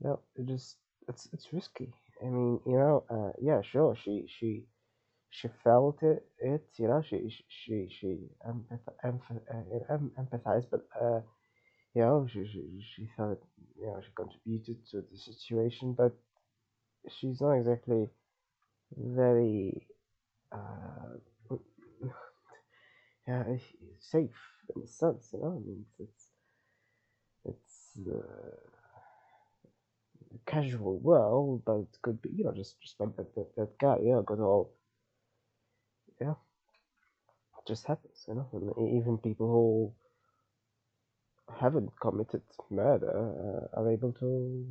you 0.00 0.08
know, 0.08 0.20
it 0.36 0.46
just 0.46 0.76
it's 1.08 1.28
it's 1.32 1.52
risky. 1.52 1.92
I 2.22 2.26
mean, 2.26 2.60
you 2.66 2.76
know, 2.78 3.04
uh, 3.10 3.32
yeah, 3.40 3.62
sure, 3.62 3.96
she 3.96 4.26
she 4.28 4.64
she 5.32 5.48
felt 5.64 6.02
it, 6.04 6.24
it 6.40 6.64
you 6.78 6.88
know, 6.88 7.02
she 7.08 7.18
she 7.48 7.76
she, 7.98 8.10
empath- 8.50 8.98
empath- 9.04 9.90
em- 9.94 10.12
empathized, 10.22 10.68
but 10.70 10.82
uh, 11.00 11.20
you 11.94 12.02
know, 12.02 12.26
she, 12.32 12.46
she, 12.52 12.62
she 12.96 13.08
thought, 13.16 13.42
you 13.80 13.86
know, 13.86 14.00
she 14.04 14.10
contributed 14.14 14.78
to 14.90 15.02
the 15.10 15.18
situation, 15.18 15.94
but 15.94 16.12
she's 17.08 17.40
not 17.40 17.52
exactly 17.54 18.10
very, 18.96 19.86
uh, 20.52 21.16
yeah, 23.28 23.44
safe 23.98 24.30
in 24.76 24.82
a 24.82 24.86
sense, 24.86 25.30
you 25.32 25.40
know. 25.40 25.56
I 25.56 25.66
mean, 25.66 25.86
it's 25.98 26.30
it's, 27.44 27.98
uh, 28.08 28.56
a 30.34 30.38
casual 30.50 30.98
world, 30.98 31.62
but 31.64 31.78
it 31.80 31.98
could 32.02 32.20
be, 32.22 32.30
you 32.36 32.44
know, 32.44 32.52
just 32.52 32.80
just 32.80 33.00
like 33.00 33.16
that 33.16 33.34
that, 33.34 33.54
that 33.56 33.78
guy, 33.78 33.96
yeah, 34.02 34.20
got 34.26 34.40
all, 34.40 34.72
yeah, 36.22 36.34
it 37.58 37.66
just 37.68 37.86
happens, 37.86 38.24
you 38.28 38.34
know. 38.34 38.48
And 38.52 38.98
even 38.98 39.18
people 39.18 39.48
who 39.48 39.94
haven't 41.60 41.90
committed 42.00 42.42
murder 42.70 43.10
uh, 43.76 43.80
are 43.80 43.90
able 43.90 44.12
to 44.14 44.66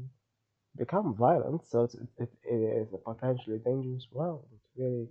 become 0.77 1.15
violent, 1.15 1.65
so 1.67 1.83
it, 1.83 2.29
it 2.43 2.53
is 2.81 2.93
a 2.93 2.97
potentially 3.13 3.59
dangerous 3.59 4.07
world. 4.11 4.45
It's 4.53 4.69
really 4.77 5.07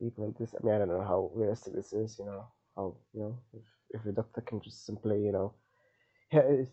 people 0.00 0.26
like 0.26 0.38
this. 0.38 0.54
I 0.54 0.64
mean, 0.64 0.74
I 0.74 0.78
don't 0.78 0.88
know 0.88 1.02
how 1.02 1.30
realistic 1.34 1.74
this 1.74 1.92
is. 1.92 2.18
You 2.18 2.26
know, 2.26 2.46
how 2.76 2.96
you 3.14 3.20
know 3.22 3.38
if 3.54 3.64
if 4.00 4.06
a 4.06 4.12
doctor 4.12 4.42
can 4.42 4.60
just 4.62 4.86
simply 4.86 5.22
you 5.24 5.32
know 5.32 5.54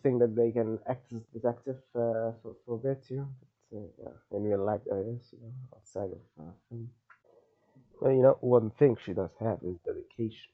think 0.02 0.20
that 0.20 0.34
they 0.36 0.52
can 0.52 0.78
act 0.88 1.12
as 1.12 1.22
detective 1.32 1.78
uh, 1.94 2.32
for 2.42 2.56
for 2.66 2.78
bit, 2.78 3.04
you 3.10 3.18
know. 3.18 3.28
But, 3.70 3.78
uh, 3.78 3.86
yeah, 4.02 4.36
in 4.38 4.44
real 4.44 4.64
life, 4.64 4.82
there 4.86 5.00
is, 5.00 5.32
you 5.32 5.40
know, 5.40 5.52
outside 5.76 6.10
of 6.12 6.22
uh, 6.40 6.52
film. 6.68 6.90
Well, 8.02 8.12
you 8.12 8.22
know, 8.22 8.38
one 8.42 8.70
thing 8.72 8.96
she 9.04 9.14
does 9.14 9.30
have 9.40 9.60
is 9.62 9.78
dedication. 9.86 10.52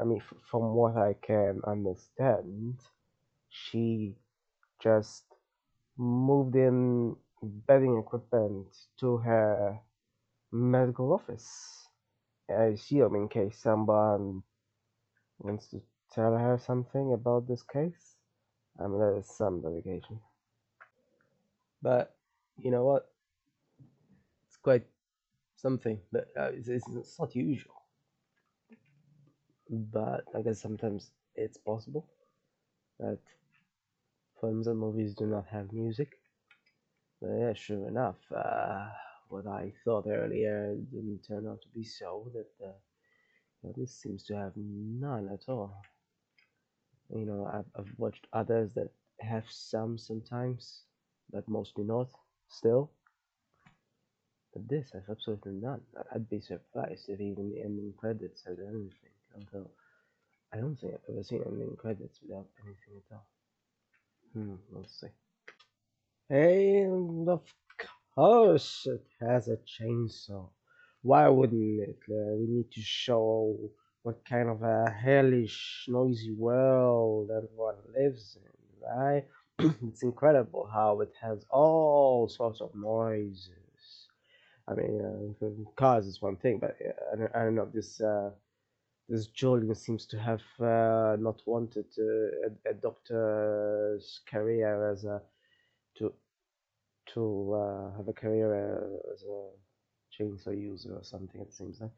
I 0.00 0.04
mean, 0.04 0.18
f- 0.20 0.38
from 0.50 0.74
what 0.74 0.96
I 0.96 1.14
can 1.14 1.62
understand, 1.66 2.80
she 3.50 4.16
just 4.80 5.24
moved 5.98 6.56
in 6.56 7.16
bedding 7.42 7.98
equipment 7.98 8.68
to 9.00 9.18
her 9.18 9.80
medical 10.52 11.12
office. 11.12 11.88
I 12.50 12.64
assume 12.76 13.16
in 13.16 13.28
case 13.28 13.58
someone 13.58 14.44
wants 15.40 15.68
to 15.68 15.82
tell 16.12 16.36
her 16.36 16.58
something 16.58 17.12
about 17.14 17.48
this 17.48 17.62
case. 17.62 18.16
I 18.80 18.88
mean, 18.88 19.00
there 19.00 19.16
is 19.18 19.28
some 19.28 19.62
dedication. 19.62 20.20
But 21.82 22.16
you 22.58 22.70
know 22.70 22.84
what? 22.84 23.12
It's 24.48 24.56
quite 24.58 24.86
something. 25.60 25.98
But 26.12 26.28
uh, 26.38 26.50
it's, 26.52 26.68
it's, 26.68 27.18
not 27.18 27.34
usual. 27.34 27.74
But 29.68 30.24
I 30.36 30.42
guess 30.42 30.60
sometimes 30.60 31.12
it's 31.36 31.58
possible 31.58 32.06
that 32.98 33.18
films 34.40 34.66
and 34.66 34.78
movies 34.78 35.14
do 35.14 35.26
not 35.26 35.46
have 35.46 35.72
music. 35.72 36.18
But 37.20 37.30
yeah, 37.38 37.52
sure 37.52 37.86
enough, 37.86 38.16
uh, 38.34 38.88
what 39.28 39.46
I 39.46 39.72
thought 39.84 40.06
earlier 40.08 40.74
didn't 40.90 41.20
turn 41.26 41.46
out 41.46 41.60
to 41.62 41.68
be 41.68 41.84
so. 41.84 42.30
That 42.34 42.66
uh, 42.66 43.72
this 43.76 43.94
seems 43.94 44.24
to 44.24 44.34
have 44.36 44.52
none 44.56 45.28
at 45.32 45.48
all. 45.48 45.82
You 47.14 47.26
know, 47.26 47.50
I've, 47.52 47.66
I've 47.78 47.92
watched 47.98 48.26
others 48.32 48.72
that 48.74 48.90
have 49.20 49.44
some 49.48 49.98
sometimes, 49.98 50.84
but 51.32 51.48
mostly 51.48 51.84
not. 51.84 52.08
Still, 52.48 52.90
but 54.52 54.68
this 54.68 54.90
has 54.92 55.02
absolutely 55.10 55.52
none. 55.52 55.80
I'd 56.14 56.28
be 56.28 56.40
surprised 56.40 57.08
if 57.08 57.20
even 57.20 57.50
the 57.50 57.62
ending 57.62 57.94
credits 57.98 58.44
had 58.44 58.58
anything. 58.60 59.14
Although 59.34 59.70
I 60.52 60.58
don't 60.58 60.76
think 60.76 60.94
I've 60.94 61.14
ever 61.14 61.22
seen 61.24 61.42
ending 61.46 61.76
credits 61.76 62.20
without 62.22 62.46
anything 62.64 63.02
at 63.10 63.14
all. 63.16 63.26
Hmm, 64.32 64.54
we'll 64.70 64.86
see. 64.86 65.08
And 66.30 67.28
of 67.28 67.42
course, 68.14 68.86
it 68.86 69.06
has 69.20 69.48
a 69.48 69.58
chainsaw. 69.58 70.48
Why 71.02 71.28
wouldn't 71.28 71.80
it? 71.82 71.98
Uh, 72.10 72.34
we 72.38 72.46
need 72.48 72.70
to 72.72 72.80
show 72.82 73.56
what 74.02 74.24
kind 74.24 74.48
of 74.48 74.62
a 74.62 74.90
hellish, 74.90 75.86
noisy 75.88 76.32
world 76.32 77.30
everyone 77.30 77.76
lives 77.96 78.36
in, 78.36 78.88
right? 78.88 79.24
it's 79.88 80.02
incredible 80.02 80.68
how 80.72 81.00
it 81.00 81.12
has 81.20 81.44
all 81.50 82.28
sorts 82.28 82.60
of 82.60 82.74
noises. 82.74 83.50
I 84.70 84.74
mean, 84.74 85.34
uh, 85.42 85.70
cars 85.76 86.06
is 86.06 86.22
one 86.22 86.36
thing, 86.36 86.58
but 86.60 86.76
uh, 86.86 86.92
I, 87.12 87.16
don't, 87.16 87.36
I 87.36 87.44
don't 87.44 87.54
know. 87.56 87.68
This 87.72 88.00
uh, 88.00 88.30
this 89.08 89.26
Julian 89.26 89.74
seems 89.74 90.06
to 90.06 90.18
have 90.18 90.42
uh, 90.60 91.16
not 91.18 91.42
wanted 91.46 91.86
uh, 91.98 92.48
a, 92.48 92.70
a 92.70 92.74
doctor's 92.74 94.20
career 94.30 94.90
as 94.92 95.04
a 95.04 95.20
to 95.98 96.12
to 97.14 97.54
uh, 97.54 97.96
have 97.96 98.08
a 98.08 98.12
career 98.12 98.54
uh, 98.54 99.12
as 99.12 99.24
a 99.24 100.22
chainsaw 100.22 100.58
user 100.58 100.94
or 100.94 101.04
something. 101.04 101.40
It 101.40 101.52
seems 101.52 101.80
like 101.80 101.90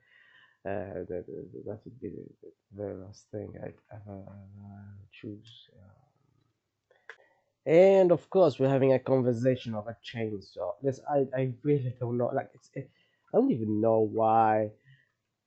uh, 0.67 1.05
that 1.09 1.25
that 1.67 1.81
would 1.85 2.01
be 2.01 2.11
the, 2.11 2.51
the 2.77 2.95
last 3.05 3.27
thing 3.31 3.55
I'd 3.63 3.75
ever 3.93 4.23
uh, 4.29 4.93
choose. 5.13 5.69
And 7.66 8.11
of 8.11 8.29
course, 8.31 8.59
we're 8.59 8.68
having 8.68 8.92
a 8.92 8.98
conversation 8.98 9.75
of 9.75 9.87
a 9.87 9.96
chainsaw. 10.05 10.72
This 10.83 11.01
I, 11.09 11.27
I 11.37 11.53
really 11.62 11.94
don't 12.01 12.18
know. 12.18 12.31
Like 12.35 12.51
it's 12.55 12.70
it, 12.75 12.90
I 13.33 13.38
don't 13.38 13.53
even 13.53 13.81
know 13.81 14.01
why 14.01 14.70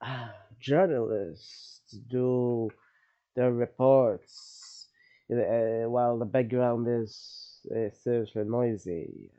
uh, 0.01 0.29
journalists 0.59 1.97
do 2.09 2.69
their 3.35 3.51
reports 3.53 4.87
uh, 5.31 5.89
while 5.89 6.17
the 6.17 6.25
background 6.25 6.87
is 6.89 7.59
uh, 7.75 7.89
seriously 8.03 8.43
noisy. 8.45 9.31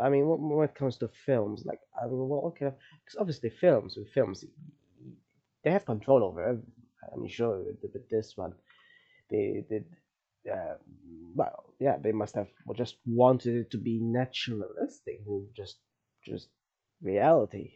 I 0.00 0.08
mean, 0.08 0.26
when, 0.26 0.40
when 0.48 0.68
it 0.68 0.74
comes 0.74 0.96
to 0.98 1.08
films, 1.08 1.64
like 1.64 1.80
I 2.00 2.06
mean, 2.06 2.28
kind 2.58 2.72
of? 2.72 2.74
Because 3.04 3.18
obviously, 3.20 3.50
films 3.50 3.96
with 3.96 4.08
films, 4.10 4.44
they 5.62 5.70
have 5.70 5.86
control 5.86 6.24
over. 6.24 6.50
It. 6.50 6.58
I'm 7.12 7.28
sure 7.28 7.64
with 7.82 8.08
this 8.10 8.36
one, 8.36 8.54
they 9.30 9.64
did. 9.68 9.84
Uh, 10.50 10.74
well, 11.34 11.74
yeah, 11.80 11.96
they 11.98 12.12
must 12.12 12.34
have 12.34 12.48
just 12.76 12.96
wanted 13.06 13.54
it 13.56 13.70
to 13.72 13.78
be 13.78 13.98
naturalistic, 14.00 15.20
just 15.56 15.78
just 16.24 16.48
reality. 17.02 17.72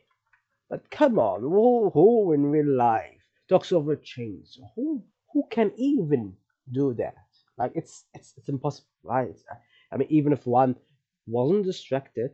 But 0.71 0.91
come 0.91 1.19
on, 1.19 1.41
who, 1.43 1.91
who 1.91 2.33
in 2.33 2.47
real 2.47 2.75
life 2.77 3.23
talks 3.49 3.73
over 3.73 3.97
chainsaw? 3.97 4.71
Who 4.77 5.05
who 5.33 5.45
can 5.51 5.73
even 5.77 6.37
do 6.73 6.95
that? 6.95 7.17
Like 7.59 7.73
it's 7.75 8.05
it's 8.15 8.35
it's 8.37 8.49
impossible, 8.49 8.89
right? 9.03 9.37
I 9.93 9.97
mean, 9.97 10.09
even 10.11 10.33
if 10.33 10.47
one 10.47 10.77
wasn't 11.27 11.65
distracted, 11.67 12.33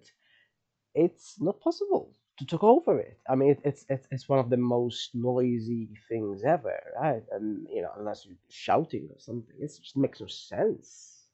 it's 0.95 1.41
not 1.41 1.61
possible 1.61 2.13
to 2.39 2.47
talk 2.47 2.63
over 2.65 2.99
it. 3.01 3.19
I 3.29 3.35
mean, 3.37 3.51
it, 3.53 3.61
it's 3.65 3.85
it's 3.89 4.07
it's 4.11 4.29
one 4.29 4.39
of 4.39 4.51
the 4.51 4.57
most 4.57 5.15
noisy 5.15 5.89
things 6.09 6.45
ever, 6.45 6.79
right? 7.01 7.25
And 7.33 7.67
you 7.71 7.83
know, 7.83 7.93
unless 7.99 8.27
you're 8.27 8.37
shouting 8.49 9.09
or 9.13 9.19
something, 9.19 9.55
it 9.61 9.69
just 9.69 9.97
makes 9.97 10.21
no 10.21 10.27
sense. 10.27 11.29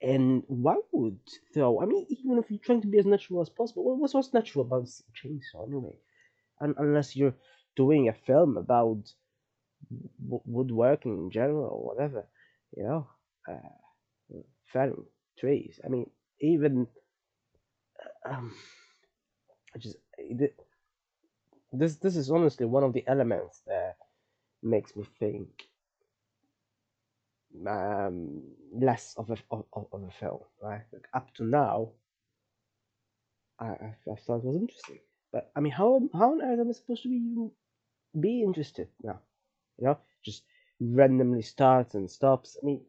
And 0.00 0.42
why 0.48 0.80
would 0.92 1.20
throw? 1.52 1.80
I 1.80 1.84
mean, 1.86 2.06
even 2.08 2.38
if 2.38 2.50
you're 2.50 2.58
trying 2.60 2.80
to 2.82 2.86
be 2.86 2.98
as 2.98 3.04
natural 3.06 3.40
as 3.42 3.50
possible, 3.50 3.84
what's 3.98 4.14
what's 4.14 4.32
natural 4.32 4.64
about 4.64 4.84
chainsaw 5.14 5.66
anyway? 5.66 5.98
Un 6.60 6.74
unless 6.78 7.16
you're 7.16 7.36
doing 7.76 8.08
a 8.08 8.14
film 8.14 8.56
about 8.58 9.14
w- 10.22 10.42
woodworking 10.46 11.16
in 11.18 11.30
general 11.30 11.66
or 11.70 11.84
whatever, 11.94 12.26
you 12.76 12.82
know, 12.84 13.06
uh, 13.48 13.68
felling 14.72 15.06
trees. 15.38 15.80
I 15.84 15.88
mean, 15.88 16.10
even 16.40 16.88
um, 18.24 18.54
Just 19.78 19.96
th- 20.18 20.54
this 21.72 21.96
this 21.96 22.16
is 22.16 22.30
honestly 22.30 22.66
one 22.66 22.84
of 22.84 22.92
the 22.92 23.04
elements 23.06 23.62
that 23.66 23.96
makes 24.62 24.96
me 24.96 25.04
think 25.18 25.68
um, 27.66 28.42
less 28.72 29.14
of 29.16 29.30
a 29.30 29.36
of, 29.50 29.64
of 29.92 30.02
a 30.02 30.10
film. 30.10 30.40
Right, 30.62 30.82
like 30.92 31.08
up 31.14 31.34
to 31.34 31.44
now, 31.44 31.90
I, 33.60 33.66
I 33.66 33.94
thought 34.26 34.38
it 34.38 34.44
was 34.44 34.56
interesting, 34.56 35.00
but 35.32 35.50
I 35.56 35.60
mean, 35.60 35.72
how 35.72 36.00
how 36.14 36.32
on 36.32 36.42
earth 36.42 36.60
am 36.60 36.68
I 36.68 36.72
supposed 36.72 37.02
to 37.04 37.08
be 37.08 37.50
be 38.20 38.42
interested 38.42 38.88
now? 39.02 39.20
You 39.78 39.86
know, 39.86 39.98
just 40.24 40.42
randomly 40.80 41.42
starts 41.42 41.94
and 41.94 42.10
stops. 42.10 42.56
I 42.62 42.66
mean, 42.66 42.80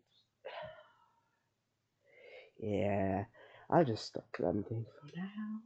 yeah, 2.59 3.25
I'll 3.69 3.85
just 3.85 4.05
stop 4.05 4.27
ranting 4.39 4.85
for 4.85 5.17
now. 5.17 5.59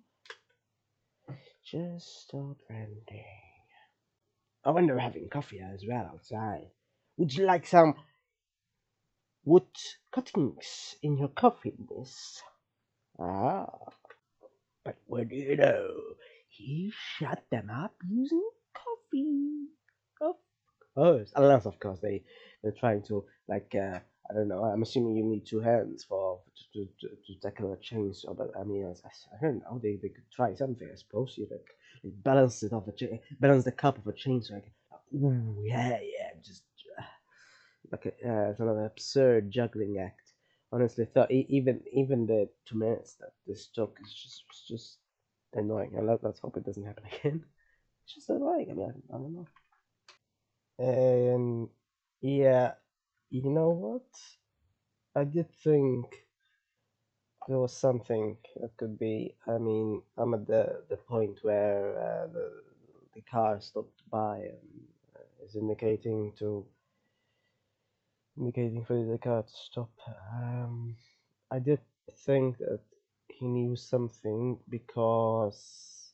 Just 1.71 2.23
stop 2.23 2.57
ranting. 2.69 3.23
I 4.65 4.71
wonder 4.71 4.99
having 4.99 5.29
coffee 5.29 5.61
as 5.61 5.85
well 5.87 6.05
outside. 6.13 6.67
Would 7.15 7.33
you 7.33 7.45
like 7.45 7.65
some 7.65 7.95
wood 9.45 9.63
cuttings 10.11 10.95
in 11.01 11.17
your 11.17 11.29
coffee, 11.29 11.73
miss? 11.89 12.41
Ah, 13.17 13.69
but 14.83 14.97
what 15.07 15.29
do 15.29 15.35
you 15.37 15.55
know? 15.55 15.93
He 16.49 16.91
shut 17.17 17.41
them 17.49 17.69
up 17.69 17.95
using 18.05 18.49
coffee. 18.73 19.67
Of 20.19 20.35
course. 20.93 21.31
Unless, 21.37 21.67
of 21.67 21.79
course, 21.79 21.99
they, 22.01 22.25
they're 22.61 22.73
trying 22.73 23.03
to, 23.03 23.23
like, 23.47 23.73
uh, 23.75 23.99
I 24.29 24.33
don't 24.33 24.47
know, 24.47 24.63
I'm 24.63 24.81
assuming 24.81 25.15
you 25.17 25.23
need 25.23 25.45
two 25.45 25.59
hands 25.59 26.03
for 26.03 26.39
to, 26.73 26.85
to, 27.01 27.07
to, 27.09 27.39
tackle 27.41 27.73
a 27.73 27.77
chainsaw, 27.77 28.35
but 28.37 28.51
I 28.59 28.63
mean, 28.63 28.85
I, 28.85 29.07
I 29.07 29.41
don't 29.41 29.59
know, 29.59 29.79
they, 29.81 29.97
they 30.01 30.09
could 30.09 30.29
try 30.33 30.53
something, 30.53 30.87
I 30.89 30.95
suppose. 30.95 31.35
You 31.37 31.47
like, 31.51 31.65
like 32.03 32.13
balance 32.23 32.63
it 32.63 32.71
off 32.71 32.87
a 32.87 32.91
cha- 32.91 33.19
balance 33.39 33.65
the 33.65 33.71
cup 33.71 33.97
of 33.97 34.07
a 34.07 34.13
chainsaw. 34.13 34.53
Like, 34.53 34.71
ooh, 35.15 35.63
yeah, 35.65 35.99
yeah, 36.01 36.29
just 36.43 36.63
like 37.91 38.05
a 38.23 38.29
uh, 38.29 38.55
sort 38.55 38.69
of 38.69 38.77
absurd 38.85 39.51
juggling 39.51 39.97
act. 39.99 40.31
Honestly, 40.71 41.05
thought 41.05 41.29
even 41.31 41.81
even 41.91 42.25
the 42.25 42.47
two 42.65 42.77
minutes 42.77 43.15
that 43.15 43.33
this 43.45 43.67
took 43.67 43.97
is 44.01 44.13
just 44.13 44.43
was 44.47 44.63
just 44.67 44.97
annoying. 45.53 45.91
I 45.97 46.01
let, 46.01 46.23
let's 46.23 46.39
hope 46.39 46.55
it 46.55 46.65
doesn't 46.65 46.85
happen 46.85 47.03
again. 47.19 47.43
It's 48.05 48.15
just 48.15 48.29
annoying. 48.29 48.67
I 48.71 48.73
mean, 48.73 49.03
I, 49.11 49.15
I 49.15 49.17
don't 49.17 49.35
know. 49.35 49.47
And 50.79 51.67
yeah, 52.21 52.73
you 53.31 53.49
know 53.49 53.69
what? 53.71 54.05
I 55.15 55.23
did 55.25 55.51
think 55.63 56.27
there 57.47 57.59
was 57.59 57.75
something 57.75 58.37
that 58.61 58.75
could 58.77 58.97
be. 58.99 59.35
I 59.47 59.57
mean, 59.59 60.01
I'm 60.17 60.33
at 60.33 60.47
the 60.47 60.83
the 60.89 60.97
point 60.97 61.39
where 61.43 61.97
uh, 61.99 62.27
the 62.33 62.47
the 63.15 63.21
car 63.21 63.59
stopped 63.61 64.01
by 64.11 64.37
and 64.37 64.69
uh, 65.15 65.45
is 65.45 65.55
indicating 65.55 66.33
to 66.39 66.65
indicating 68.37 68.83
for 68.85 68.95
the 69.05 69.17
car 69.17 69.43
to 69.43 69.53
stop. 69.53 69.91
Um, 70.33 70.95
I 71.51 71.59
did 71.59 71.79
think 72.25 72.57
that 72.59 72.81
he 73.29 73.47
knew 73.47 73.75
something 73.75 74.59
because 74.69 76.13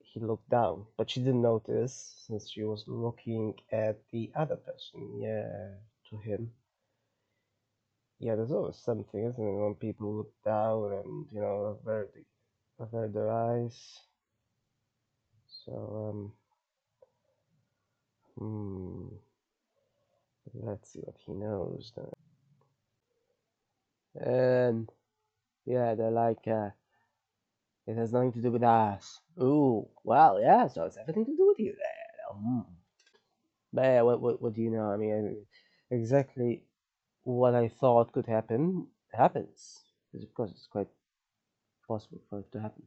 he 0.00 0.20
looked 0.20 0.48
down, 0.50 0.86
but 0.96 1.10
she 1.10 1.20
didn't 1.20 1.42
notice 1.42 1.94
since 2.26 2.50
she 2.50 2.64
was 2.64 2.84
looking 2.88 3.54
at 3.72 3.98
the 4.12 4.30
other 4.36 4.56
person. 4.56 5.20
Yeah, 5.20 5.74
to 6.12 6.18
him. 6.18 6.52
Yeah, 8.20 8.36
there's 8.36 8.52
always 8.52 8.76
something, 8.76 9.24
isn't 9.26 9.44
it, 9.44 9.60
when 9.60 9.74
people 9.74 10.14
look 10.14 10.32
down 10.44 10.92
and 10.92 11.26
you 11.32 11.40
know 11.40 11.78
avert, 11.80 12.12
avert 12.78 13.12
their 13.12 13.30
eyes. 13.30 13.98
So 15.64 15.72
um, 16.10 16.32
hmm, 18.38 19.16
let's 20.54 20.92
see 20.92 21.00
what 21.00 21.16
he 21.26 21.32
knows 21.32 21.92
then. 21.96 22.06
And 24.14 24.90
yeah, 25.66 25.94
they're 25.94 26.10
like, 26.10 26.46
uh, 26.46 26.70
it 27.86 27.96
has 27.96 28.12
nothing 28.12 28.32
to 28.34 28.42
do 28.42 28.52
with 28.52 28.62
us. 28.62 29.20
Ooh, 29.40 29.88
well, 30.04 30.40
yeah, 30.40 30.68
so 30.68 30.84
it's 30.84 30.96
everything 30.96 31.26
to 31.26 31.36
do 31.36 31.48
with 31.48 31.58
you 31.58 31.74
then. 31.74 32.44
Mm. 32.44 32.66
But 33.72 33.82
yeah, 33.82 34.02
what, 34.02 34.20
what, 34.20 34.42
what 34.42 34.54
do 34.54 34.62
you 34.62 34.70
know? 34.70 34.90
I 34.90 34.96
mean, 34.96 35.46
exactly 35.92 36.62
what 37.24 37.54
I 37.54 37.68
thought 37.68 38.12
could 38.12 38.26
happen 38.26 38.88
happens. 39.12 39.80
Because 40.10 40.24
of 40.24 40.34
course 40.34 40.50
it's 40.50 40.66
quite 40.66 40.88
possible 41.86 42.20
for 42.28 42.40
it 42.40 42.50
to 42.52 42.60
happen. 42.60 42.82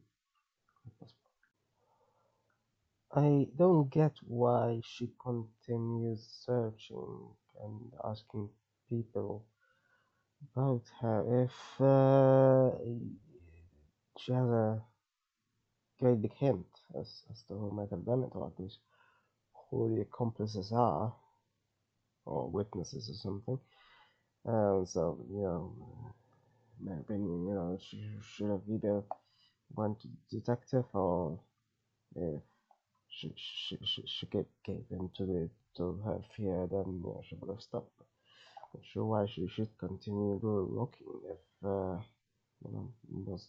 I 3.14 3.46
don't 3.56 3.90
get 3.90 4.12
why 4.26 4.80
she 4.84 5.10
continues 5.22 6.26
searching 6.44 7.30
and 7.62 7.92
asking 8.04 8.50
people 8.90 9.46
about 10.54 10.82
her 11.00 11.44
if 11.44 11.80
uh, 11.80 12.76
she 14.18 14.32
has 14.32 14.48
a 14.48 14.82
great 15.98 16.20
big 16.20 16.34
hint 16.34 16.66
as, 17.00 17.22
as 17.30 17.42
to 17.44 17.54
who 17.54 17.70
might 17.70 17.90
have 17.90 18.04
done 18.04 18.24
it, 18.24 18.32
or 18.34 18.48
at 18.48 18.60
least 18.60 18.80
who 19.70 19.94
the 19.94 20.02
accomplices 20.02 20.72
are, 20.72 21.14
or 22.26 22.50
witnesses 22.50 23.10
or 23.10 23.14
something. 23.14 23.58
And 24.44 24.88
so, 24.88 25.18
you 25.30 25.42
know, 25.42 25.74
in 26.80 26.86
my 26.86 27.00
opinion, 27.00 27.46
you 27.48 27.54
know, 27.54 27.78
she 27.80 28.08
should 28.34 28.50
have 28.50 28.62
either 28.70 29.02
went 29.74 30.00
to 30.00 30.08
the 30.08 30.40
detective 30.40 30.84
or 30.94 31.40
if 32.16 32.42
she, 33.08 33.32
she, 33.36 33.78
she, 33.84 34.02
she 34.06 34.26
gave, 34.26 34.46
gave 34.64 34.84
in 34.90 35.10
to, 35.16 35.26
the, 35.26 35.50
to 35.76 36.00
her 36.04 36.20
fear, 36.36 36.68
then 36.70 36.84
you 36.86 37.02
know, 37.04 37.22
she 37.28 37.36
would 37.36 37.50
have 37.54 37.62
stopped. 37.62 37.92
Not 38.74 38.84
sure 38.92 39.04
why 39.06 39.26
she 39.26 39.48
should 39.48 39.76
continue 39.78 40.40
looking 40.42 41.08
if, 41.30 41.38
uh, 41.64 41.98
you 42.64 42.72
know, 42.72 42.92
was, 43.26 43.48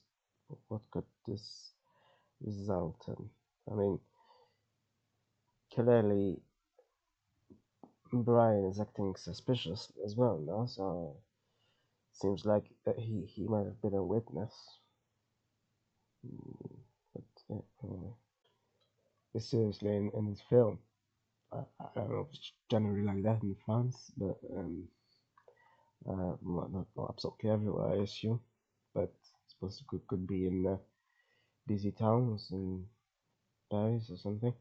what 0.70 0.82
could 0.92 1.06
this 1.28 1.74
result 2.42 3.04
in? 3.08 3.30
I 3.72 3.76
mean, 3.76 4.00
clearly 5.74 6.40
Brian 8.13 8.65
is 8.65 8.80
acting 8.80 9.15
suspicious 9.17 9.91
as 10.06 10.15
well 10.15 10.39
now, 10.46 10.65
so 10.67 11.17
seems 12.13 12.46
like 12.46 12.65
he, 12.98 13.26
he 13.28 13.48
might 13.48 13.65
have 13.65 13.82
been 13.82 13.96
a 13.96 14.04
witness. 14.04 14.54
Mm, 16.26 16.78
But 17.15 17.63
anyway. 17.84 18.13
Seriously, 19.39 19.96
in, 19.96 20.12
in 20.15 20.30
this 20.32 20.41
film, 20.50 20.80
I, 21.54 21.60
I 21.80 21.88
don't 21.96 22.12
know 22.12 22.22
if 22.30 22.36
it's 22.36 22.54
generally 22.72 23.04
like 23.04 23.24
that 23.24 23.43
in 23.43 23.56
France, 23.65 24.12
but 24.17 24.38
um, 24.58 24.88
uh, 26.10 26.36
well, 26.43 26.70
not, 26.72 26.88
not 26.98 27.10
absolutely 27.12 27.50
everywhere, 27.52 27.93
I 28.00 28.04
assume. 28.04 28.41
But 28.96 29.12
I 29.13 29.46
suppose 29.50 29.80
it 29.82 29.88
could, 29.88 30.08
could 30.08 30.28
be 30.28 30.48
in 30.48 30.67
uh, 30.67 30.78
busy 31.67 31.91
towns 31.91 32.50
in 32.52 32.86
Paris 33.72 34.10
or 34.12 34.17
something. 34.17 34.54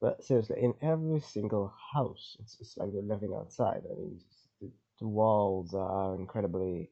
But 0.00 0.22
seriously, 0.24 0.62
in 0.62 0.74
every 0.82 1.20
single 1.20 1.72
house, 1.94 2.36
it's, 2.40 2.56
it's 2.60 2.76
like 2.76 2.92
they're 2.92 3.02
living 3.02 3.34
outside. 3.34 3.82
I 3.90 3.94
mean, 3.98 4.20
the, 4.60 4.70
the 5.00 5.06
walls 5.08 5.74
are 5.74 6.14
incredibly 6.14 6.90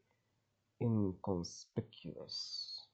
inconspicuous. 0.83 2.87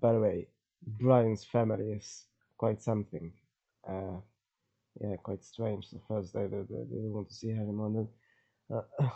By 0.00 0.12
the 0.12 0.20
way, 0.20 0.48
Brian's 0.86 1.44
family 1.44 1.92
is 1.92 2.24
quite 2.58 2.82
something. 2.82 3.32
Uh, 3.88 4.18
yeah, 5.00 5.16
quite 5.22 5.44
strange. 5.44 5.90
The 5.90 6.00
first 6.08 6.32
day 6.34 6.46
they, 6.46 6.58
they, 6.58 6.84
they 6.84 6.96
didn't 6.96 7.12
want 7.14 7.28
to 7.28 7.34
see 7.34 7.50
her 7.50 7.62
anymore, 7.62 7.86
and 7.88 7.96
then, 7.96 8.08
uh, 8.78 9.08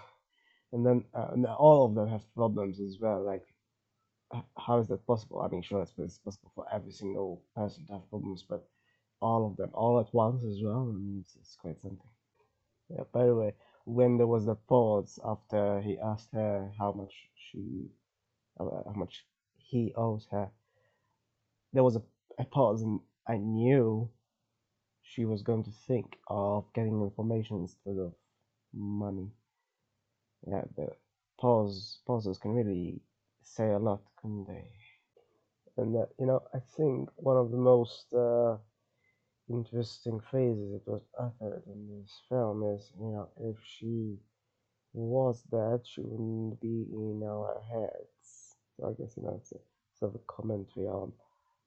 and 0.73 0.87
then 0.87 1.05
uh, 1.14 1.55
all 1.57 1.87
of 1.87 1.95
them 1.95 2.09
have 2.09 2.23
problems 2.35 2.81
as 2.81 2.99
well. 3.01 3.23
Like, 3.25 3.45
how 4.57 4.79
is 4.79 4.88
that 4.88 5.07
possible? 5.07 5.40
I 5.40 5.49
mean, 5.49 5.62
sure, 5.62 5.83
it's, 5.83 6.19
possible 6.19 6.53
for 6.55 6.66
every 6.73 6.93
single 6.93 7.43
person 7.57 7.87
to 7.87 7.95
have 7.95 8.11
problems, 8.11 8.45
but 8.49 8.69
all 9.21 9.47
of 9.47 9.57
them 9.57 9.71
all 9.75 10.01
at 10.01 10.12
once 10.14 10.45
as 10.45 10.61
well, 10.62 10.95
it's 11.40 11.57
quite 11.61 11.81
something. 11.81 12.09
Yeah. 12.88 13.05
By 13.12 13.27
the 13.27 13.35
way, 13.35 13.55
when 13.85 14.16
there 14.16 14.27
was 14.27 14.47
the 14.47 14.55
pause 14.55 15.19
after 15.25 15.81
he 15.81 15.99
asked 15.99 16.31
her 16.33 16.71
how 16.79 16.93
much 16.93 17.12
she, 17.35 17.90
uh, 18.59 18.64
how 18.87 18.95
much 18.95 19.25
he 19.57 19.93
owes 19.97 20.27
her, 20.31 20.51
there 21.73 21.85
was 21.85 21.97
a, 21.97 22.03
a 22.38 22.45
pause, 22.45 22.83
and 22.83 23.01
I 23.29 23.37
knew 23.37 24.11
she 25.03 25.25
was 25.25 25.43
going 25.43 25.64
to 25.64 25.71
think 25.87 26.16
of 26.29 26.73
getting 26.73 27.03
information 27.03 27.59
instead 27.59 27.99
of 27.99 28.14
money. 28.73 29.31
Yeah, 30.47 30.62
the 30.77 30.88
pause 31.38 32.01
pauses 32.07 32.38
can 32.38 32.53
really 32.53 33.03
say 33.56 33.70
a 33.72 33.78
lot, 33.78 34.02
can 34.20 34.44
they? 34.46 34.68
And 35.76 35.96
uh, 35.96 36.06
you 36.18 36.26
know, 36.26 36.42
I 36.54 36.60
think 36.76 37.10
one 37.16 37.36
of 37.36 37.50
the 37.50 37.56
most 37.58 38.12
uh, 38.14 38.56
interesting 39.48 40.20
phrases 40.20 40.72
that 40.72 40.86
was 40.90 41.02
uttered 41.18 41.62
in 41.66 41.88
this 41.88 42.12
film 42.28 42.62
is, 42.76 42.92
you 42.98 43.12
know, 43.12 43.28
if 43.40 43.56
she 43.64 44.18
was 44.94 45.42
dead, 45.50 45.80
she 45.86 46.00
wouldn't 46.02 46.60
be 46.60 46.86
in 46.92 47.22
our 47.24 47.60
heads. 47.70 48.56
So 48.76 48.88
I 48.88 48.92
guess 49.00 49.16
you 49.16 49.22
know 49.24 49.36
it's 49.36 49.52
a 49.52 49.58
sort 49.98 50.14
of 50.14 50.20
a 50.20 50.24
commentary 50.26 50.86
on 50.86 51.12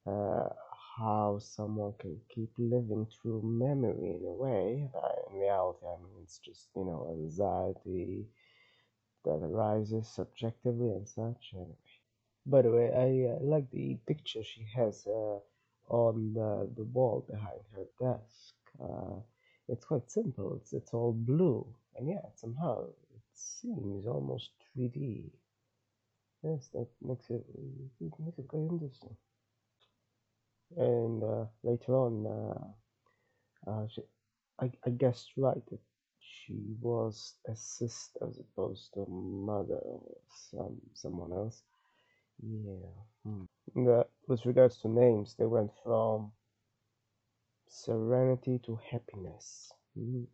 uh, 0.07 0.49
how 0.97 1.39
someone 1.39 1.93
can 1.99 2.17
keep 2.33 2.49
living 2.57 3.07
through 3.07 3.41
memory 3.43 4.17
in 4.19 4.25
a 4.27 4.31
way, 4.33 4.89
but 4.93 5.25
in 5.31 5.39
reality, 5.39 5.85
I 5.85 5.97
mean, 6.03 6.21
it's 6.23 6.39
just 6.39 6.69
you 6.75 6.85
know 6.85 7.07
anxiety 7.11 8.25
that 9.25 9.41
arises 9.43 10.07
subjectively 10.07 10.89
and 10.91 11.07
such. 11.07 11.51
Anyway. 11.53 11.77
By 12.45 12.62
the 12.62 12.71
way, 12.71 12.88
I 12.93 13.33
uh, 13.33 13.39
like 13.41 13.69
the 13.71 13.95
picture 14.07 14.43
she 14.43 14.63
has 14.75 15.05
uh, 15.07 15.39
on 15.89 16.33
the, 16.33 16.69
the 16.75 16.83
wall 16.86 17.25
behind 17.29 17.62
her 17.75 17.86
desk. 17.99 18.55
Uh, 18.81 19.19
it's 19.67 19.86
quite 19.86 20.09
simple. 20.12 20.55
It's 20.55 20.73
it's 20.73 20.93
all 20.93 21.13
blue, 21.13 21.65
and 21.97 22.07
yeah, 22.09 22.25
somehow 22.36 22.86
it 23.15 23.21
seems 23.33 24.07
almost 24.07 24.51
3D. 24.75 25.31
Yes, 26.43 26.67
that 26.73 26.88
makes 27.01 27.29
it, 27.31 27.43
it 27.99 28.19
makes 28.19 28.38
it 28.39 28.47
quite 28.47 28.69
interesting. 28.69 29.17
And 30.77 31.23
uh, 31.23 31.45
later 31.63 31.95
on, 31.95 32.25
uh, 32.27 33.71
uh, 33.71 33.88
she, 33.88 34.01
I, 34.59 34.71
I 34.86 34.89
guessed 34.91 35.31
right 35.38 35.63
that 35.69 35.79
she 36.45 36.75
was 36.82 37.36
a 37.47 37.56
sister 37.56 38.19
as 38.27 38.39
opposed 38.39 38.93
to 38.93 39.01
a 39.01 39.10
mother 39.10 39.77
or 39.77 40.01
some 40.51 40.82
someone 40.93 41.32
else. 41.32 41.63
Yeah. 42.41 42.89
And, 43.76 43.88
uh, 43.88 44.03
with 44.28 44.45
regards 44.45 44.78
to 44.82 44.89
names, 44.89 45.36
they 45.38 45.45
went 45.45 45.72
from 45.84 46.32
serenity 47.70 48.59
to 48.65 48.80
happiness. 48.91 49.74
Mm. 49.97 50.28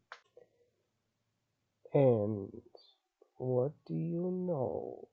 And 1.93 2.61
what 3.37 3.71
do 3.85 3.93
you 3.95 4.31
know? 4.31 5.07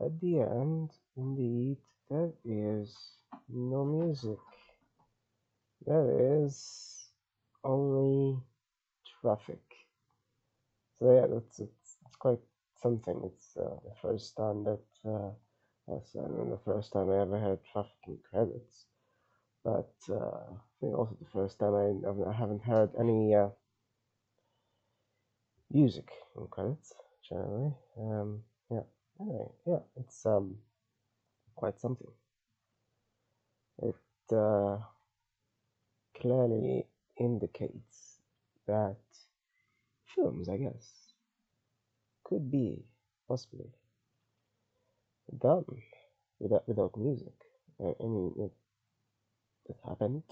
At 0.00 0.20
the 0.20 0.40
end, 0.40 0.90
indeed, 1.16 1.78
there 2.10 2.32
is 2.44 2.96
no 3.48 3.84
music. 3.84 4.38
There 5.86 6.44
is 6.44 7.10
only 7.64 8.38
traffic. 9.20 9.65
So 10.98 11.12
yeah, 11.14 11.36
it's, 11.38 11.60
it's 11.60 11.96
quite 12.18 12.38
something. 12.82 13.20
It's 13.24 13.56
uh, 13.56 13.76
the 13.84 13.94
first 14.02 14.36
time 14.36 14.64
that 14.64 14.84
uh, 15.08 15.30
that's 15.88 16.16
I 16.16 16.28
mean, 16.28 16.50
the 16.50 16.58
first 16.64 16.92
time 16.92 17.10
I 17.10 17.20
ever 17.22 17.38
had 17.38 17.58
traffic 17.72 17.98
in 18.06 18.18
credits. 18.30 18.86
But 19.64 19.92
uh, 20.10 20.14
I 20.54 20.58
think 20.80 20.96
also 20.96 21.16
the 21.20 21.30
first 21.30 21.58
time 21.58 21.74
I, 21.74 22.30
I 22.30 22.32
haven't 22.32 22.64
heard 22.64 22.90
any 22.98 23.34
uh, 23.34 23.48
music 25.70 26.10
in 26.36 26.46
credits 26.48 26.92
generally. 27.28 27.72
Um, 27.98 28.42
yeah. 28.70 28.82
Anyway, 29.20 29.48
yeah, 29.66 29.80
it's 29.96 30.26
um 30.26 30.56
quite 31.56 31.78
something. 31.80 32.10
It 33.82 33.96
uh, 34.36 34.78
clearly 36.20 36.86
indicates 37.18 38.20
that 38.66 38.96
films, 40.16 40.48
I 40.48 40.58
guess, 40.58 41.12
could 42.24 42.50
be 42.50 42.84
possibly 43.28 43.70
done 45.40 45.64
without 46.40 46.66
without 46.68 46.96
music. 46.96 47.34
I, 47.80 47.94
I 48.00 48.06
mean, 48.06 48.34
it, 48.38 48.52
it 49.68 49.76
happened, 49.86 50.22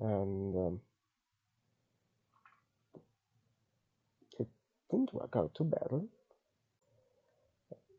and 0.00 0.56
um, 0.56 0.80
it 4.38 4.48
didn't 4.90 5.14
work 5.14 5.34
out 5.36 5.54
too 5.54 5.64
badly. 5.64 6.08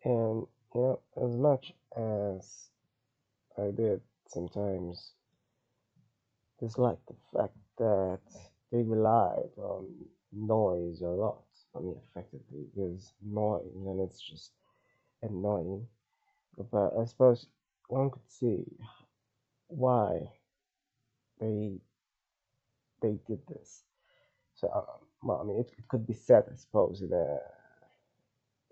And 0.06 0.48
you 0.76 0.82
know, 0.82 1.00
as 1.18 1.36
much 1.38 1.74
as 1.96 2.70
I 3.58 3.72
did 3.72 4.02
sometimes 4.28 5.14
dislike 6.60 7.00
the 7.08 7.16
fact 7.38 7.58
that 7.78 8.20
they 8.72 8.84
relied 8.84 9.52
on 9.58 9.88
noise 10.36 11.02
a 11.02 11.08
lot. 11.08 11.44
I 11.76 11.80
mean, 11.80 11.98
effectively, 12.10 12.66
there's 12.76 13.14
noise, 13.24 13.72
and 13.76 14.00
it's 14.02 14.22
just 14.22 14.52
annoying. 15.22 15.88
But 16.72 16.94
I 17.00 17.06
suppose 17.06 17.48
one 17.88 18.12
could 18.12 18.30
see 18.30 18.66
why 19.68 20.32
they 21.40 21.80
they 23.02 23.18
did 23.28 23.40
this. 23.48 23.84
So, 24.56 24.70
um, 24.74 25.08
well, 25.24 25.42
I 25.42 25.44
mean, 25.46 25.60
it, 25.60 25.72
it 25.78 25.88
could 25.88 26.06
be 26.08 26.14
said, 26.14 26.44
I 26.52 26.56
suppose, 26.56 27.02
in 27.02 27.12
a 27.14 27.40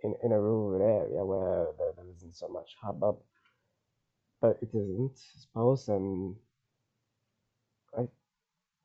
in, 0.04 0.16
in 0.24 0.32
a 0.32 0.40
rural 0.40 0.82
area 0.82 1.24
where 1.26 1.68
there, 1.78 1.94
there 1.96 2.14
isn't 2.16 2.36
so 2.36 2.48
much 2.48 2.76
hubbub, 2.82 3.18
but 4.42 4.58
it 4.62 4.70
isn't, 4.74 5.18
I 5.18 5.40
suppose, 5.40 5.88
and 5.90 6.36
I 7.98 8.08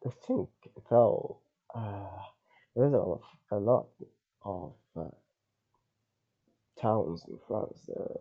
I 0.07 0.11
think 0.27 0.49
though 0.91 1.41
uh, 1.75 2.23
there's 2.77 2.95
a 2.95 2.99
lot 2.99 3.21
of, 3.53 3.59
a 3.59 3.61
lot 3.61 3.87
of 4.45 4.75
uh, 4.97 5.11
towns 6.81 7.25
in 7.29 7.39
France 7.49 7.89
uh, 7.99 8.19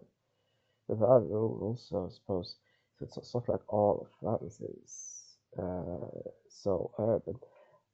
that 0.90 1.04
are 1.04 1.22
also 1.24 1.78
so 1.90 2.08
I 2.08 2.10
suppose 2.14 2.56
so 3.00 3.20
it's 3.22 3.34
not 3.36 3.50
like 3.50 3.62
all 3.74 4.08
of 4.08 4.20
France 4.22 4.62
is 4.62 5.36
uh, 5.60 6.32
so 6.50 6.92
urban. 7.00 7.36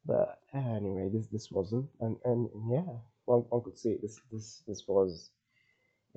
But 0.06 0.40
anyway, 0.54 1.10
this 1.14 1.28
this 1.28 1.52
wasn't, 1.52 1.88
and 2.00 2.18
and 2.26 2.50
yeah, 2.72 2.84
one, 3.26 3.42
one 3.50 3.64
could 3.64 3.78
see 3.78 3.98
this 4.02 4.20
this 4.32 4.64
this 4.68 4.84
was 4.88 5.32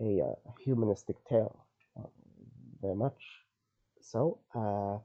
a 0.01 0.20
uh, 0.22 0.51
humanistic 0.64 1.16
tale, 1.28 1.66
uh, 1.99 2.09
very 2.80 2.95
much 2.97 3.22
so. 4.01 4.38
Uh, 4.55 4.99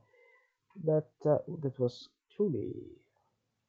that 0.86 1.08
uh, 1.26 1.40
that 1.62 1.78
was 1.80 2.10
truly 2.36 2.74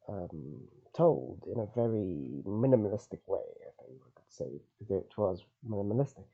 um, 0.08 0.60
told 0.96 1.44
in 1.52 1.60
a 1.60 1.66
very 1.74 2.42
minimalistic 2.46 3.20
way. 3.26 3.46
I 3.68 3.84
think 3.84 4.00
I 4.06 4.10
could 4.16 4.30
say 4.32 4.46
it, 4.90 5.06
was 5.16 5.44
minimalistic, 5.68 6.26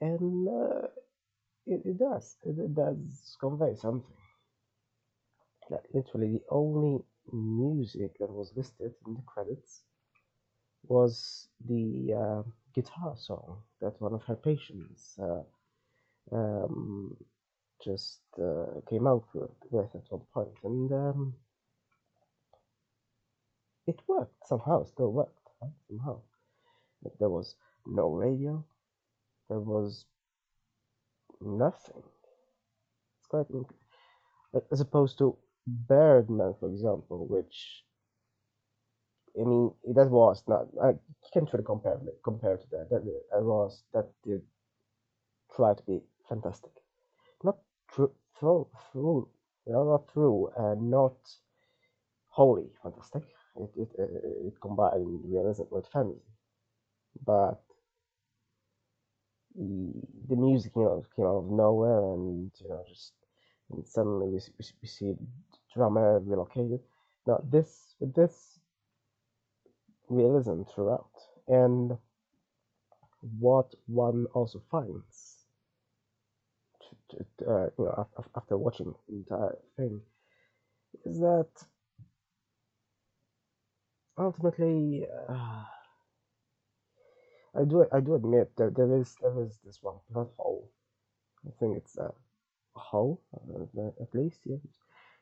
and 0.00 0.48
uh, 0.48 0.88
it, 1.66 1.82
it 1.84 1.98
does 1.98 2.36
it, 2.44 2.58
it 2.58 2.74
does 2.74 3.36
convey 3.40 3.74
something. 3.76 4.16
That 5.70 5.84
literally 5.94 6.32
the 6.32 6.44
only 6.50 7.04
music 7.32 8.18
that 8.20 8.30
was 8.30 8.52
listed 8.56 8.92
in 9.06 9.14
the 9.14 9.22
credits 9.26 9.82
was 10.88 11.48
the 11.68 12.14
uh, 12.14 12.42
guitar 12.74 13.14
song 13.16 13.62
that 13.80 14.00
one 14.00 14.14
of 14.14 14.22
her 14.24 14.36
patients 14.36 15.18
uh, 15.20 15.42
um, 16.32 17.16
just 17.84 18.20
uh, 18.40 18.80
came 18.88 19.06
out 19.06 19.24
with, 19.34 19.50
with 19.70 19.94
at 19.94 20.10
one 20.10 20.22
point, 20.32 20.56
and 20.64 20.92
um, 20.92 21.34
it 23.86 24.00
worked 24.08 24.46
somehow. 24.46 24.84
Still 24.84 25.12
worked 25.12 25.38
right? 25.62 25.70
somehow. 25.88 26.20
Like 27.02 27.14
there 27.18 27.28
was 27.30 27.56
no 27.86 28.10
radio, 28.10 28.64
there 29.48 29.60
was 29.60 30.06
nothing. 31.40 32.02
It's 33.18 33.26
quite 33.28 33.46
as 34.72 34.80
opposed 34.80 35.18
to 35.18 35.36
Birdman, 35.66 36.54
for 36.60 36.68
example, 36.70 37.26
which 37.26 37.84
I 39.38 39.44
mean 39.44 39.72
that 39.94 40.10
was 40.10 40.42
not. 40.48 40.66
I 40.82 40.94
can't 41.32 41.52
really 41.52 41.64
compare 41.64 42.00
compare 42.24 42.56
to 42.56 42.66
that. 42.70 42.88
That, 42.90 43.04
that 43.04 43.42
was 43.42 43.82
that 43.92 44.08
did 44.24 44.42
try 45.54 45.74
to 45.74 45.82
be 45.82 46.00
fantastic, 46.28 46.72
not 47.44 47.58
true 47.90 48.12
through 48.38 48.68
you 49.66 49.72
know 49.72 49.84
not 49.84 50.10
through 50.10 50.50
and 50.56 50.90
not 50.90 51.16
wholly 52.28 52.70
fantastic. 52.82 53.22
It 53.58 53.70
it 53.76 53.90
it 54.48 54.60
combined 54.60 55.20
realism 55.24 55.64
with 55.70 55.86
fantasy, 55.88 56.20
but 57.24 57.62
the, 59.54 60.36
music 60.36 60.72
you 60.76 60.82
know 60.82 61.04
came 61.14 61.24
out 61.26 61.38
of 61.44 61.50
nowhere 61.50 62.02
and 62.14 62.50
you 62.60 62.68
know 62.68 62.84
just 62.88 63.12
and 63.70 63.86
suddenly 63.86 64.28
we, 64.28 64.40
we, 64.58 64.64
we 64.82 64.88
see 64.88 65.14
drummer 65.74 66.20
relocated. 66.20 66.80
Now 67.26 67.40
this 67.50 67.94
with 68.00 68.14
this 68.14 68.60
realism 70.08 70.62
throughout 70.64 71.10
and 71.48 71.96
what 73.38 73.74
one 73.86 74.26
also 74.34 74.62
finds 74.70 75.46
t- 77.10 77.18
t- 77.38 77.44
uh, 77.46 77.66
you 77.78 77.84
know 77.84 77.94
af- 77.98 78.14
af- 78.18 78.30
after 78.36 78.56
watching 78.56 78.94
the 79.08 79.14
entire 79.16 79.56
thing 79.76 80.00
is 81.04 81.18
that 81.20 81.48
ultimately 84.18 85.06
uh, 85.28 85.64
I 87.54 87.64
do 87.64 87.86
I 87.92 88.00
do 88.00 88.14
admit 88.14 88.56
that 88.56 88.76
there 88.76 88.96
is 88.96 89.16
there 89.20 89.42
is 89.42 89.58
this 89.64 89.78
one 89.82 89.96
plot 90.12 90.28
hole. 90.38 90.70
I 91.46 91.50
think 91.60 91.76
it's 91.78 91.96
a 91.98 92.10
hole 92.74 93.22
uh, 93.34 93.88
at 94.02 94.14
least. 94.14 94.40
Yeah, 94.44 94.56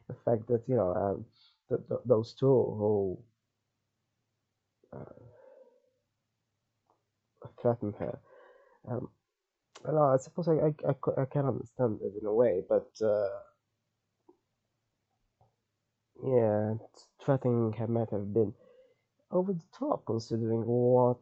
the 0.08 0.14
fact 0.24 0.48
that 0.48 0.62
you 0.68 0.76
know 0.76 0.94
um, 0.94 1.24
th- 1.68 1.88
th- 1.88 2.00
those 2.06 2.34
two 2.34 2.46
who 2.48 3.18
uh, 4.92 5.04
threatened 7.60 7.94
her. 7.98 8.18
Um, 8.88 9.08
I 9.86 9.92
know. 9.92 10.04
I 10.14 10.16
suppose 10.18 10.48
I, 10.48 10.54
I, 10.54 10.72
I, 10.90 11.22
I 11.22 11.24
can 11.26 11.46
understand 11.46 12.00
it 12.02 12.14
in 12.20 12.26
a 12.26 12.34
way, 12.34 12.62
but 12.68 12.90
uh, 13.02 13.28
yeah, 16.24 16.74
threatening 17.24 17.72
her 17.78 17.86
might 17.86 18.10
have 18.10 18.32
been 18.34 18.54
over 19.34 19.52
the 19.52 19.64
top 19.78 20.04
considering 20.06 20.62
what 20.64 21.18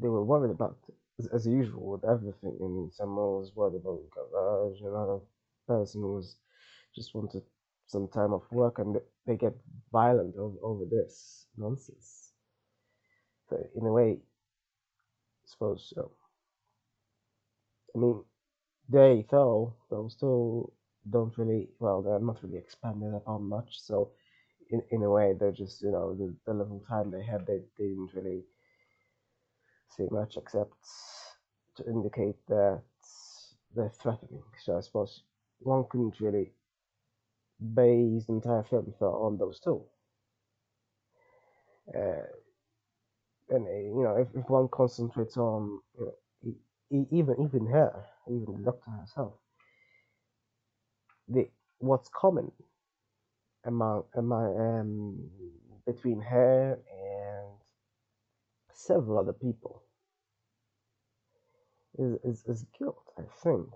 they 0.00 0.08
were 0.08 0.24
worried 0.24 0.52
about. 0.52 0.78
As, 1.18 1.26
as 1.28 1.46
usual 1.46 1.92
with 1.92 2.04
everything. 2.04 2.56
I 2.60 2.64
mean, 2.64 2.90
someone 2.92 3.38
was 3.40 3.52
worried 3.54 3.76
about 3.76 4.00
garage, 4.10 4.80
another 4.80 5.20
person 5.68 6.02
was 6.02 6.36
just 6.94 7.14
wanted 7.14 7.42
some 7.86 8.08
time 8.08 8.32
off 8.32 8.50
work, 8.50 8.78
and 8.78 8.96
they, 9.26 9.36
get 9.36 9.54
violent 9.92 10.34
over, 10.36 10.56
over 10.62 10.84
this 10.90 11.46
nonsense. 11.56 12.32
So 13.48 13.58
in 13.76 13.86
a 13.86 13.92
way, 13.92 14.12
I 14.12 15.46
suppose 15.46 15.92
so. 15.94 16.10
I 17.94 17.98
mean, 17.98 18.24
they 18.88 19.24
though 19.30 19.74
those 19.90 20.16
two 20.16 20.72
don't 21.08 21.36
really 21.38 21.68
well, 21.78 22.02
they're 22.02 22.18
not 22.18 22.42
really 22.42 22.58
expanded 22.58 23.14
upon 23.14 23.48
much. 23.48 23.80
So 23.80 24.10
in 24.74 24.82
in 24.90 25.02
a 25.04 25.10
way, 25.10 25.34
they're 25.38 25.52
just 25.64 25.82
you 25.82 25.92
know 25.92 26.14
the, 26.14 26.34
the 26.46 26.54
little 26.54 26.82
time 26.88 27.10
they 27.10 27.24
had, 27.24 27.46
they, 27.46 27.60
they 27.78 27.88
didn't 27.88 28.14
really 28.14 28.44
say 29.96 30.08
much 30.10 30.36
except 30.36 30.74
to 31.76 31.84
indicate 31.86 32.36
that 32.48 32.82
they're 33.74 33.90
threatening. 34.02 34.42
So 34.64 34.76
I 34.76 34.80
suppose 34.80 35.22
one 35.60 35.84
couldn't 35.90 36.20
really 36.20 36.52
base 37.74 38.26
the 38.26 38.34
entire 38.34 38.62
film 38.64 38.94
on 39.00 39.38
those 39.38 39.60
two. 39.60 39.82
Uh, 41.94 42.26
and 43.50 43.66
uh, 43.66 43.70
you 43.70 44.02
know, 44.04 44.16
if, 44.16 44.28
if 44.34 44.48
one 44.50 44.68
concentrates 44.68 45.36
on 45.36 45.80
you 45.98 46.06
know, 46.06 46.54
even 47.12 47.36
even 47.40 47.66
her, 47.66 48.04
even 48.28 48.56
the 48.56 48.64
doctor 48.72 48.90
herself, 48.90 49.34
the 51.28 51.48
what's 51.78 52.08
common 52.08 52.50
among 53.66 54.04
among 54.16 54.60
um, 54.60 55.30
between 55.86 56.20
her 56.20 56.72
and 56.74 57.48
several 58.72 59.18
other 59.18 59.32
people 59.32 59.82
is, 61.98 62.14
is, 62.24 62.44
is 62.46 62.66
guilt, 62.78 63.04
I 63.18 63.22
think. 63.42 63.68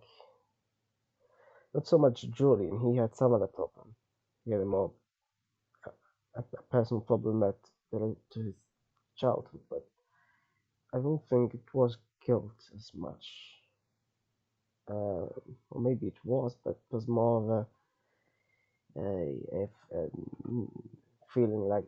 Not 1.74 1.86
so 1.86 1.99
much 1.99 2.26
Julian, 2.30 2.80
he 2.80 2.99
had 2.99 3.14
some 3.14 3.34
other 3.34 3.47
problem. 3.47 3.95
He 4.45 4.53
had 4.53 4.61
a 4.62 4.66
more 4.66 4.93
a, 6.36 6.41
a 6.41 6.62
personal 6.70 7.01
problem 7.03 7.41
that 7.41 7.57
related 7.93 8.18
to 8.32 8.41
his 8.43 8.55
childhood, 9.16 9.61
but 9.70 9.86
I 10.95 10.99
don't 10.99 11.22
think 11.30 11.55
it 11.55 11.74
was 11.74 11.99
guilt 12.26 12.53
as 12.76 12.91
much. 12.95 13.26
Uh, 14.91 15.28
or 15.70 15.80
maybe 15.80 16.07
it 16.09 16.18
was, 16.24 16.57
but 16.64 16.70
it 16.72 16.95
was 16.95 17.09
more 17.09 17.61
of 17.61 17.66
uh, 18.99 19.62
if 19.64 19.70
um, 19.94 20.70
feeling 21.34 21.68
like 21.68 21.86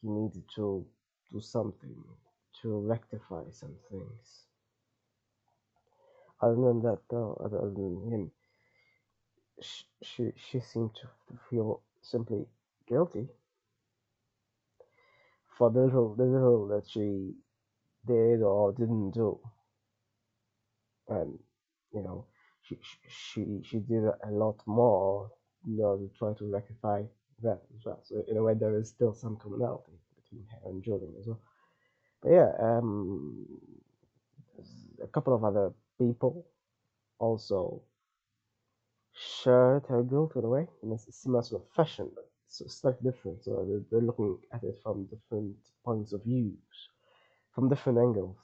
he 0.00 0.08
needed 0.08 0.44
to 0.56 0.86
do 1.32 1.40
something 1.40 1.96
to 2.62 2.80
rectify 2.80 3.42
some 3.52 3.76
things. 3.90 4.46
Other 6.40 6.56
than 6.56 6.82
that, 6.82 7.00
though, 7.10 7.40
other 7.44 7.70
than 7.70 8.10
him, 8.12 8.30
she 9.60 9.84
she, 10.02 10.32
she 10.36 10.60
seemed 10.60 10.94
to 10.96 11.08
feel 11.50 11.82
simply 12.02 12.46
guilty 12.88 13.28
for 15.58 15.70
the 15.70 15.80
little 15.84 16.14
the 16.14 16.24
little 16.24 16.68
that 16.68 16.88
she 16.88 17.34
did 18.06 18.42
or 18.42 18.72
didn't 18.72 19.12
do, 19.12 19.38
and 21.08 21.38
you 21.92 22.02
know 22.02 22.26
she 22.62 22.78
she 23.08 23.62
she 23.64 23.78
did 23.80 24.04
a 24.04 24.30
lot 24.30 24.56
more 24.66 25.30
you 25.66 25.78
know 25.78 25.96
to 25.96 26.10
try 26.18 26.32
to 26.34 26.52
rectify 26.52 27.02
that 27.42 27.60
as 27.76 27.84
well. 27.84 28.00
So 28.04 28.24
in 28.28 28.36
a 28.36 28.42
way, 28.42 28.54
there 28.54 28.76
is 28.76 28.88
still 28.88 29.14
some 29.14 29.36
commonality 29.36 29.92
between 30.16 30.44
her 30.50 30.70
and 30.70 30.82
Julian 30.82 31.14
as 31.20 31.26
well. 31.26 31.40
But 32.22 32.32
yeah, 32.32 32.50
um, 32.60 33.46
a 35.02 35.06
couple 35.08 35.34
of 35.34 35.44
other 35.44 35.72
people 35.98 36.46
also 37.18 37.82
shared 39.12 39.84
her 39.86 40.02
guilt 40.02 40.34
in 40.36 40.44
a 40.44 40.48
way 40.48 40.66
in 40.82 40.92
a 40.92 40.98
similar 40.98 41.42
sort 41.42 41.62
of 41.62 41.68
fashion, 41.74 42.10
but 42.14 42.30
it's 42.46 42.62
slightly 42.80 43.10
different. 43.10 43.42
So 43.44 43.64
they're, 43.68 43.82
they're 43.90 44.06
looking 44.06 44.38
at 44.52 44.62
it 44.64 44.76
from 44.82 45.06
different 45.06 45.56
points 45.84 46.12
of 46.12 46.24
views, 46.24 46.88
from 47.54 47.68
different 47.68 47.98
angles, 47.98 48.36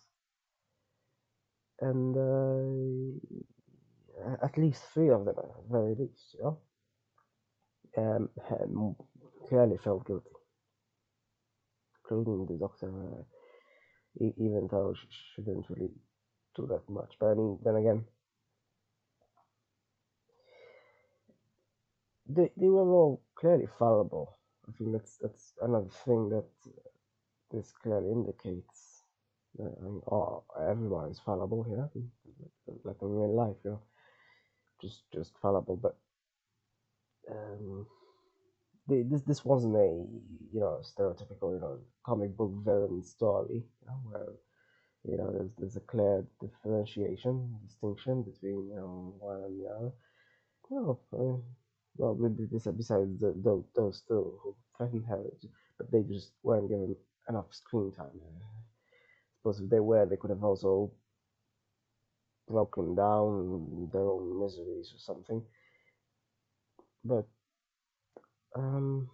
and 1.81 2.17
uh, 2.17 3.19
at 4.43 4.57
least 4.59 4.83
three 4.93 5.09
of 5.11 5.25
them, 5.25 5.29
at 5.29 5.37
the 5.37 5.49
very 5.71 5.95
least, 5.95 6.35
you 6.35 6.43
know, 6.43 6.59
clearly 7.95 9.79
felt 9.79 10.07
guilty, 10.07 10.31
including 11.99 12.47
the 12.47 12.59
doctor, 12.59 12.89
uh, 12.89 13.23
even 14.39 14.69
though 14.71 14.95
she, 14.95 15.43
didn't 15.43 15.67
really 15.69 15.91
do 16.57 16.67
that 16.67 16.89
much. 16.89 17.15
But 17.19 17.27
I 17.31 17.35
mean, 17.35 17.59
then 17.65 17.77
again, 17.77 18.05
they, 22.29 22.51
they 22.57 22.69
were 22.69 22.91
all 22.91 23.23
clearly 23.35 23.69
fallible. 23.79 24.37
I 24.69 24.73
think 24.77 24.93
that's 24.93 25.19
that's 25.21 25.53
another 25.63 25.91
thing 26.05 26.31
that 26.31 26.47
this 27.51 27.73
clearly 27.83 28.11
indicates. 28.11 29.05
Uh, 29.61 29.65
I 29.65 29.85
mean, 29.85 30.01
oh, 30.11 30.45
everyone 30.69 31.11
is 31.11 31.21
fallible 31.21 31.63
here, 31.63 31.89
like 32.85 32.97
in 33.03 33.09
real 33.09 33.35
life, 33.35 33.57
you 33.65 33.71
know, 33.73 33.83
just 34.81 35.03
just 35.13 35.33
fallible. 35.41 35.77
But 35.77 35.97
um, 37.31 37.87
they, 38.89 39.03
this 39.03 39.23
this 39.23 39.45
wasn't 39.45 39.77
a 39.77 39.89
you 40.53 40.61
know 40.61 40.81
stereotypical 40.83 41.55
you 41.55 41.61
know 41.61 41.79
comic 42.05 42.37
book 42.37 42.53
villain 42.65 43.03
story, 43.05 43.65
you 43.83 43.87
know, 43.87 44.01
where 44.11 44.33
you 45.05 45.17
know 45.19 45.33
there's 45.33 45.51
there's 45.59 45.77
a 45.77 45.81
clear 45.81 46.25
differentiation, 46.41 47.59
distinction 47.67 48.23
between 48.23 48.69
you 48.71 48.77
know 48.77 49.15
one 49.21 49.43
and 49.45 49.61
the 49.61 49.69
other. 49.71 49.93
No, 50.71 51.01
uh, 51.13 51.39
well, 51.97 52.15
besides, 52.15 53.21
the, 53.21 53.35
those, 53.37 53.65
those 53.77 54.03
two 54.09 54.39
who 54.43 54.57
threatened 54.77 55.05
her, 55.07 55.23
but 55.79 55.91
they 55.93 56.03
just 56.03 56.33
weren't 56.43 56.69
given 56.69 56.97
enough 57.29 57.47
screen 57.55 57.93
time. 57.93 58.09
I 58.17 58.61
suppose 59.39 59.61
if 59.61 59.71
they 59.71 59.81
were, 59.81 60.07
they 60.07 60.17
could 60.17 60.31
have 60.31 60.45
also 60.45 60.91
broken 62.49 62.95
down 62.95 63.89
their 63.93 64.03
own 64.03 64.41
miseries 64.41 64.93
or 64.95 64.99
something. 64.99 65.43
But 67.05 67.27
um, 68.57 69.11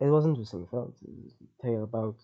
it 0.00 0.06
was 0.06 0.24
interesting. 0.26 0.64
I 0.66 0.70
felt 0.70 0.96
it 1.02 1.32
tale 1.62 1.84
about 1.84 2.16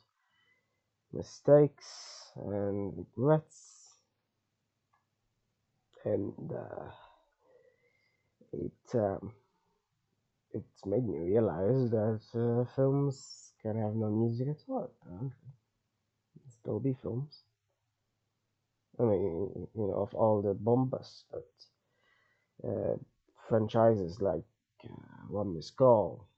mistakes 1.13 2.33
and 2.37 2.93
regrets, 2.99 4.01
and 6.05 6.53
uh, 6.53 6.91
it 8.53 8.95
um, 8.95 9.33
it's 10.53 10.87
made 10.87 11.07
me 11.07 11.19
realize 11.19 11.91
that 11.91 12.23
uh, 12.35 12.65
films 12.75 13.53
can 13.61 13.77
have 13.77 13.95
no 13.95 14.09
music 14.09 14.49
at 14.49 14.63
all. 14.69 14.91
Apparently, 15.03 15.53
still 16.49 16.81
be 16.81 16.95
films. 17.03 17.45
I 18.99 19.05
mean, 19.05 19.69
you 19.75 19.87
know, 19.87 19.95
of 19.95 20.15
all 20.15 20.43
the 20.43 20.55
bombas 20.55 21.25
but. 21.31 21.47
uh, 22.65 22.97
franchises 23.49 24.21
like 24.21 24.45
uh, 24.85 24.89
One 25.29 25.55
Missed 25.55 25.77
Call 25.77 26.29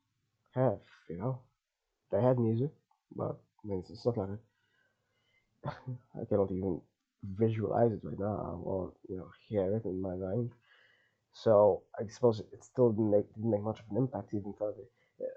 have, 0.55 0.81
you 1.09 1.19
know, 1.19 1.41
they 2.11 2.21
had 2.23 2.39
music, 2.39 2.71
but 3.15 3.37
I 3.65 3.69
mean, 3.69 3.85
it's 3.89 4.07
not 4.07 4.17
like 4.17 4.39
I 6.21 6.25
cannot 6.29 6.51
even 6.53 6.81
visualize 7.23 7.93
it 7.93 8.01
right 8.05 8.19
now 8.19 8.61
or 8.63 8.93
you 9.09 9.17
know 9.17 9.29
hear 9.49 9.75
it 9.77 9.85
in 9.85 10.01
my 10.01 10.15
mind. 10.15 10.51
So 11.33 11.83
I 11.99 12.07
suppose 12.09 12.41
it 12.41 12.65
still 12.65 12.91
didn't 12.91 13.11
make, 13.11 13.35
didn't 13.35 13.51
make 13.51 13.63
much 13.63 13.81
of 13.81 13.87
an 13.91 13.97
impact 13.99 14.33
even 14.35 14.55
though 14.59 14.75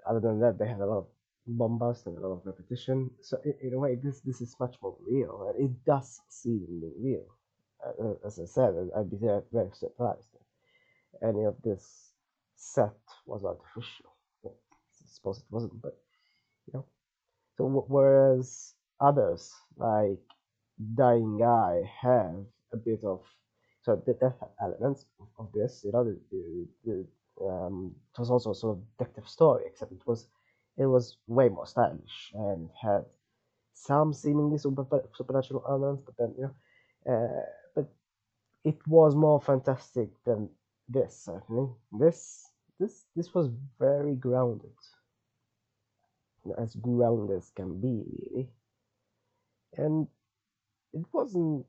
other 0.08 0.20
than 0.20 0.40
that 0.40 0.58
they 0.58 0.68
had 0.68 0.80
a 0.80 0.86
lot 0.86 0.98
of 0.98 1.06
bombast 1.46 2.06
and 2.06 2.16
a 2.18 2.20
lot 2.20 2.34
of 2.38 2.46
repetition. 2.46 3.10
So 3.22 3.38
in, 3.62 3.74
a 3.74 3.78
way, 3.78 3.96
this 3.96 4.20
this 4.20 4.40
is 4.40 4.54
much 4.60 4.76
more 4.82 4.96
real, 5.06 5.48
and 5.48 5.64
it 5.64 5.84
does 5.84 6.20
seem 6.28 6.82
real. 7.02 7.26
Uh, 7.84 8.14
as 8.26 8.38
I 8.38 8.44
said, 8.44 8.74
I'd 8.96 9.10
be 9.10 9.16
very, 9.16 9.70
surprised 9.72 10.28
any 11.22 11.44
of 11.44 11.56
this 11.62 12.12
set 12.56 12.98
was 13.26 13.44
artificial. 13.44 14.14
I 14.44 14.50
suppose 15.06 15.38
it 15.38 15.44
wasn't, 15.50 15.80
but 15.82 15.96
you 16.66 16.72
know. 16.74 16.86
So 17.56 17.84
whereas 17.88 18.74
others 19.00 19.52
like 19.76 20.18
Dying 20.94 21.38
Guy 21.38 21.82
have 22.02 22.44
a 22.72 22.76
bit 22.76 23.04
of 23.04 23.20
so 23.82 24.02
the 24.06 24.14
death 24.14 24.36
elements 24.62 25.06
of 25.38 25.50
this, 25.54 25.82
you 25.84 25.92
know, 25.92 26.04
the, 26.04 26.18
the, 26.30 26.68
the 26.84 27.46
um, 27.46 27.94
it 28.12 28.18
was 28.18 28.30
also 28.30 28.50
a 28.50 28.54
sort 28.54 28.76
of 28.76 28.82
detective 28.98 29.28
story, 29.28 29.64
except 29.66 29.92
it 29.92 30.06
was 30.06 30.28
it 30.76 30.86
was 30.86 31.16
way 31.26 31.48
more 31.48 31.66
stylish 31.66 32.32
and 32.34 32.68
had 32.80 33.04
some 33.72 34.12
seemingly 34.12 34.58
super, 34.58 34.84
supernatural 35.16 35.64
elements, 35.68 36.02
but 36.04 36.14
then 36.18 36.34
you 36.38 36.44
know, 36.44 37.12
uh, 37.12 37.42
but 37.74 37.88
it 38.64 38.76
was 38.86 39.14
more 39.14 39.40
fantastic 39.40 40.10
than 40.24 40.48
this 40.90 41.16
certainly. 41.24 41.70
This 41.92 42.50
this 42.78 43.06
this 43.16 43.34
was 43.34 43.48
very 43.78 44.14
grounded, 44.16 44.74
as 46.58 46.74
grounded 46.76 47.36
as 47.36 47.50
can 47.50 47.80
be 47.80 48.04
really, 48.18 48.50
and 49.76 50.08
it 50.92 51.04
wasn't 51.12 51.66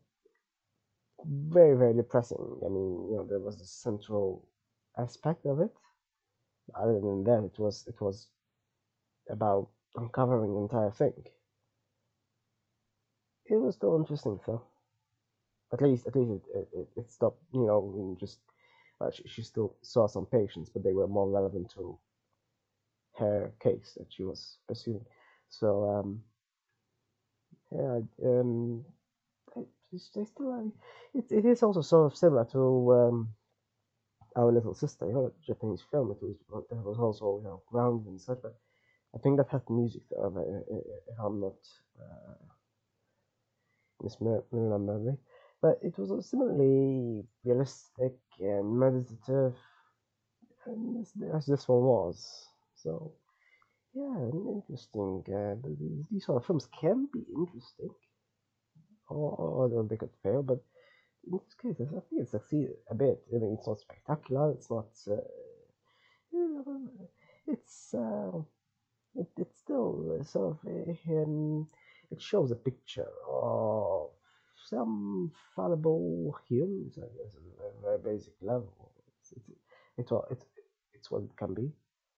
very 1.26 1.78
very 1.78 1.94
depressing. 1.94 2.60
I 2.66 2.70
mean, 2.70 3.08
you 3.10 3.18
know, 3.18 3.28
there 3.30 3.40
was 3.40 3.62
a 3.62 3.66
central 3.66 4.48
aspect 4.98 5.46
of 5.46 5.60
it. 5.62 5.72
Other 6.76 7.00
than 7.00 7.24
that, 7.26 7.44
it 7.46 7.60
was 7.60 7.86
it 7.88 8.00
was 8.02 8.28
about 9.30 9.70
uncovering 9.96 10.54
the 10.54 10.62
entire 10.62 10.92
thing. 10.92 11.14
It 13.46 13.58
was 13.58 13.76
still 13.76 13.98
interesting, 13.98 14.40
though. 14.48 14.64
At 15.74 15.82
least, 15.82 16.08
at 16.08 16.16
least 16.16 16.46
it, 16.56 16.70
it, 16.74 16.90
it 16.98 17.12
stopped. 17.12 17.42
You 17.54 17.66
know, 17.66 18.18
just 18.20 18.40
she, 19.10 19.24
she 19.28 19.42
still 19.44 19.76
saw 19.82 20.08
some 20.08 20.26
patients, 20.26 20.70
but 20.70 20.84
they 20.84 20.94
were 20.94 21.08
more 21.08 21.30
relevant 21.30 21.72
to 21.76 21.98
her 23.18 23.52
case 23.62 23.94
that 23.98 24.08
she 24.12 24.24
was 24.24 24.58
pursuing. 24.68 25.06
So, 25.50 25.90
um, 25.90 26.24
yeah, 27.72 28.00
um, 28.26 28.86
still 29.98 30.28
uh, 30.54 31.20
it, 31.20 31.32
it 31.32 31.46
is 31.46 31.64
also 31.64 31.82
sort 31.82 32.12
of 32.12 32.18
similar 32.18 32.46
to 32.54 32.94
um, 32.94 33.30
our 34.36 34.52
little 34.52 34.74
sister, 34.74 35.08
you 35.08 35.14
know, 35.14 35.32
Japanese 35.46 35.84
film. 35.92 36.12
It 36.12 36.18
was 36.22 36.38
was 36.72 37.00
also 37.00 37.40
you 37.40 37.46
know 37.46 37.64
grounded 37.72 38.08
and 38.08 38.22
such, 38.22 38.40
but 38.42 38.56
I 39.16 39.20
think 39.20 39.38
that 39.38 39.50
had 39.50 39.70
music 39.70 40.04
though, 40.12 40.34
if 41.10 41.20
I'm 41.20 41.42
not 41.42 41.58
uh, 42.00 42.36
misremembering. 44.04 45.18
But 45.62 45.80
it 45.84 45.98
was 45.98 46.30
similarly 46.30 47.24
realistic 47.44 48.18
and 48.40 48.80
meditative, 48.80 49.56
and 50.66 51.06
as 51.36 51.46
this 51.46 51.68
one 51.68 51.82
was. 51.82 52.48
So, 52.76 53.14
yeah, 53.94 54.30
interesting. 54.34 55.24
Uh, 55.28 55.56
these 56.10 56.26
sort 56.26 56.42
of 56.42 56.48
films 56.48 56.68
can 56.80 57.08
be 57.14 57.24
interesting 57.36 57.90
or, 59.10 59.70
or 59.70 59.88
they 59.90 59.98
could 59.98 60.10
fail, 60.24 60.42
but 60.44 60.60
in 61.26 61.34
this 61.34 61.54
case, 61.62 61.76
I 61.80 62.00
think 62.10 62.22
it 62.22 62.30
succeeded 62.30 62.76
a 62.90 62.96
bit. 62.96 63.22
I 63.34 63.38
mean, 63.38 63.58
it's 63.58 63.68
not 63.68 63.80
spectacular. 63.80 64.52
It's 64.52 64.70
not. 64.70 64.88
Uh, 65.08 65.18
it's 67.48 67.94
uh, 67.94 68.40
it, 69.16 69.28
it's 69.38 69.60
still 69.60 70.20
sort 70.24 70.58
of 70.64 70.70
um, 71.10 71.68
it 72.10 72.22
shows 72.22 72.52
a 72.52 72.56
picture 72.56 73.10
of 73.30 74.10
some 74.72 75.32
fallible 75.56 76.36
humans, 76.50 76.98
I 76.98 77.08
guess, 77.18 77.36
at 77.36 77.74
a 77.78 77.82
very 77.84 78.00
basic 78.16 78.34
level. 78.42 78.92
It's, 79.20 79.34
it's, 79.98 80.12
it's, 80.32 80.46
it's 80.94 81.12
what 81.12 81.24
it 81.24 81.38
can 81.38 81.54
be. 81.54 81.70